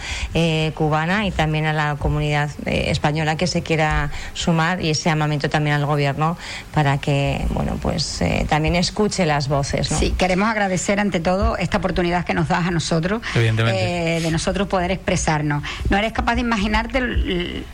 cubana 0.75 1.27
y 1.27 1.31
también 1.31 1.67
a 1.67 1.73
la 1.73 1.95
comunidad 1.95 2.51
española 2.67 3.37
que 3.37 3.47
se 3.47 3.63
quiera 3.63 4.11
sumar 4.35 4.81
y 4.81 4.91
ese 4.91 5.11
llamamiento 5.11 5.49
también 5.49 5.77
al 5.77 5.87
gobierno 5.87 6.37
para 6.75 6.99
que, 6.99 7.47
bueno, 7.51 7.79
pues 7.81 8.21
también 8.49 8.75
escuche 8.75 9.27
las 9.27 9.47
voces. 9.47 9.93
¿no? 9.93 9.97
Sí, 9.97 10.11
queremos 10.19 10.49
agradecer 10.49 10.88
ante 10.97 11.21
todo 11.21 11.57
esta 11.57 11.79
oportunidad 11.79 12.25
que 12.25 12.35
nos 12.35 12.49
das 12.49 12.67
a 12.67 12.71
nosotros 12.71 13.21
eh, 13.35 14.21
de 14.23 14.31
nosotros 14.31 14.69
poder 14.69 14.91
expresarnos. 14.91 15.63
No 15.91 15.97
eres 15.97 16.13
capaz 16.13 16.37
de 16.37 16.41
imaginarte 16.41 16.99
el, 16.99 17.65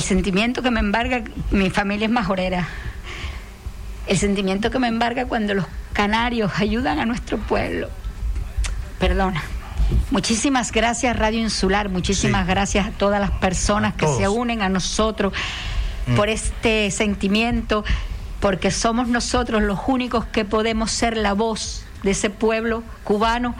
sentimiento 0.00 0.62
que 0.62 0.70
me 0.70 0.80
embarga, 0.80 1.22
mi 1.50 1.70
familia 1.70 2.06
es 2.06 2.12
majorera, 2.12 2.68
el 4.06 4.18
sentimiento 4.18 4.70
que 4.70 4.78
me 4.78 4.88
embarga 4.88 5.26
cuando 5.26 5.54
los 5.54 5.66
canarios 5.92 6.52
ayudan 6.56 7.00
a 7.00 7.06
nuestro 7.06 7.38
pueblo. 7.38 7.90
Perdona. 8.98 9.42
Muchísimas 10.10 10.70
gracias 10.72 11.16
Radio 11.16 11.40
Insular, 11.40 11.88
muchísimas 11.88 12.46
gracias 12.46 12.86
a 12.86 12.90
todas 12.90 13.20
las 13.20 13.30
personas 13.32 13.94
que 13.94 14.06
se 14.06 14.28
unen 14.28 14.62
a 14.62 14.68
nosotros 14.68 15.32
mm. 16.06 16.14
por 16.14 16.28
este 16.28 16.90
sentimiento 16.90 17.84
porque 18.40 18.70
somos 18.70 19.08
nosotros 19.08 19.62
los 19.62 19.80
únicos 19.86 20.24
que 20.26 20.44
podemos 20.44 20.90
ser 20.90 21.16
la 21.16 21.32
voz 21.32 21.84
de 22.02 22.12
ese 22.12 22.30
pueblo 22.30 22.82
cubano 23.04 23.54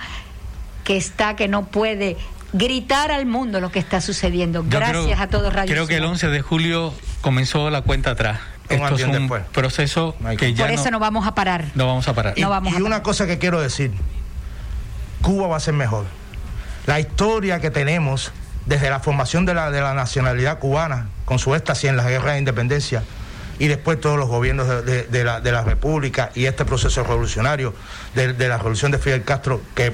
que 0.84 0.96
está, 0.96 1.36
que 1.36 1.48
no 1.48 1.66
puede 1.66 2.16
gritar 2.52 3.10
al 3.10 3.26
mundo 3.26 3.60
lo 3.60 3.70
que 3.70 3.78
está 3.78 4.00
sucediendo. 4.00 4.64
Gracias 4.66 5.20
a 5.20 5.28
todos 5.28 5.52
Radio 5.52 5.72
Creo 5.72 5.86
que 5.86 5.96
el 5.96 6.04
11 6.04 6.28
de 6.28 6.40
julio 6.40 6.94
comenzó 7.20 7.70
la 7.70 7.82
cuenta 7.82 8.12
atrás. 8.12 8.40
Esto 8.68 8.96
es 8.96 9.04
un 9.04 9.28
proceso 9.52 10.14
que 10.38 10.52
ya 10.52 10.66
Por 10.66 10.74
eso 10.74 10.90
no, 10.90 10.98
vamos 10.98 11.26
a 11.26 11.34
parar. 11.34 11.64
No 11.74 11.86
vamos 11.86 12.06
a 12.06 12.14
parar. 12.14 12.34
Y, 12.36 12.44
una 12.44 13.02
cosa 13.02 13.26
que 13.26 13.38
quiero 13.38 13.60
decir, 13.60 13.92
Cuba 15.22 15.46
va 15.48 15.56
a 15.56 15.60
ser 15.60 15.74
mejor. 15.74 16.04
La 16.86 17.00
historia 17.00 17.60
que 17.60 17.70
tenemos 17.70 18.32
desde 18.66 18.90
la 18.90 19.00
formación 19.00 19.46
de 19.46 19.54
la, 19.54 19.70
de 19.70 19.80
la 19.80 19.94
nacionalidad 19.94 20.58
cubana, 20.58 21.08
con 21.24 21.38
su 21.38 21.54
éxtasis 21.54 21.88
en 21.88 21.96
la 21.96 22.08
guerra 22.08 22.32
de 22.32 22.40
independencia, 22.40 23.02
y 23.59 23.68
después 23.68 24.01
todos 24.01 24.18
los 24.18 24.29
gobiernos 24.29 24.66
de, 24.85 25.25
la, 25.25 25.62
República 25.62 26.31
y 26.35 26.47
este 26.47 26.64
proceso 26.64 27.03
revolucionario 27.03 27.75
de, 28.14 28.49
la 28.49 28.59
revolución 28.59 28.92
de 28.92 28.99
Fidel 28.99 29.25
Castro 29.25 29.61
que 29.75 29.92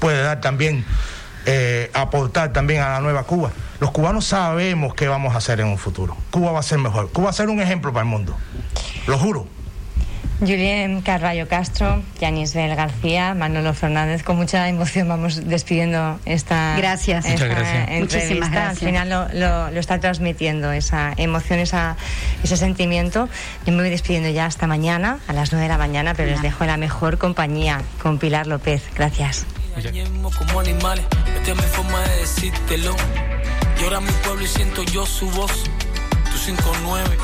puede 0.00 0.22
dar 0.22 0.40
también, 0.40 0.84
eh, 1.46 1.90
aportar 1.94 2.52
también 2.52 2.82
a 2.82 2.90
la 2.90 3.00
nueva 3.00 3.24
Cuba. 3.24 3.50
Los 3.80 3.90
cubanos 3.90 4.24
sabemos 4.24 4.94
qué 4.94 5.08
vamos 5.08 5.34
a 5.34 5.38
hacer 5.38 5.60
en 5.60 5.68
un 5.68 5.78
futuro. 5.78 6.16
Cuba 6.30 6.52
va 6.52 6.60
a 6.60 6.62
ser 6.62 6.78
mejor. 6.78 7.10
Cuba 7.10 7.26
va 7.26 7.30
a 7.30 7.34
ser 7.34 7.48
un 7.48 7.60
ejemplo 7.60 7.92
para 7.92 8.04
el 8.04 8.08
mundo. 8.08 8.36
Lo 9.06 9.18
juro. 9.18 9.46
Julien 10.40 11.00
Carballo 11.00 11.48
Castro, 11.48 12.02
Yanisbel 12.20 12.74
García, 12.76 13.32
Manolo 13.34 13.72
Fernández, 13.72 14.22
con 14.22 14.36
mucha 14.36 14.68
emoción 14.68 15.08
vamos 15.08 15.46
despidiendo 15.46 16.20
esta, 16.26 16.76
gracias. 16.76 17.24
Muchísimas 17.24 18.50
gracias. 18.50 18.82
Al 18.82 18.88
final 18.88 19.08
lo, 19.32 19.80
está 19.80 19.98
transmitiendo, 19.98 20.72
esa 20.72 21.14
emoción, 21.16 21.58
esa, 21.58 21.96
ese 22.44 22.58
sentimiento. 22.58 23.30
Yo 23.64 23.72
me 23.72 23.80
voy 23.80 23.90
despidiendo 23.90 24.28
ya 24.28 24.44
hasta 24.44 24.66
mañana, 24.66 25.20
a 25.26 25.32
las 25.32 25.52
9 25.52 25.64
de 25.64 25.68
la 25.72 25.78
mañana, 25.78 26.14
pero 26.14 26.30
les 26.30 26.42
dejo 26.42 26.64
en 26.64 26.70
la 26.70 26.76
mejor 26.76 27.16
compañía 27.16 27.80
con 28.02 28.18
Pilar 28.18 28.46
López. 28.46 28.82
Gracias. 28.94 29.46
Como 30.38 30.60
animales, 30.60 31.04
esta 31.34 31.52
es 31.52 31.56
mi 31.56 31.62
forma 31.62 32.00
de 32.00 32.16
decírtelo. 32.18 32.94
Llora 33.80 34.00
mi 34.00 34.10
pueblo 34.22 34.44
y 34.44 34.48
siento 34.48 34.82
yo 34.84 35.06
su 35.06 35.30
voz. 35.30 35.64
Tu 36.30 36.38
59 36.38 37.16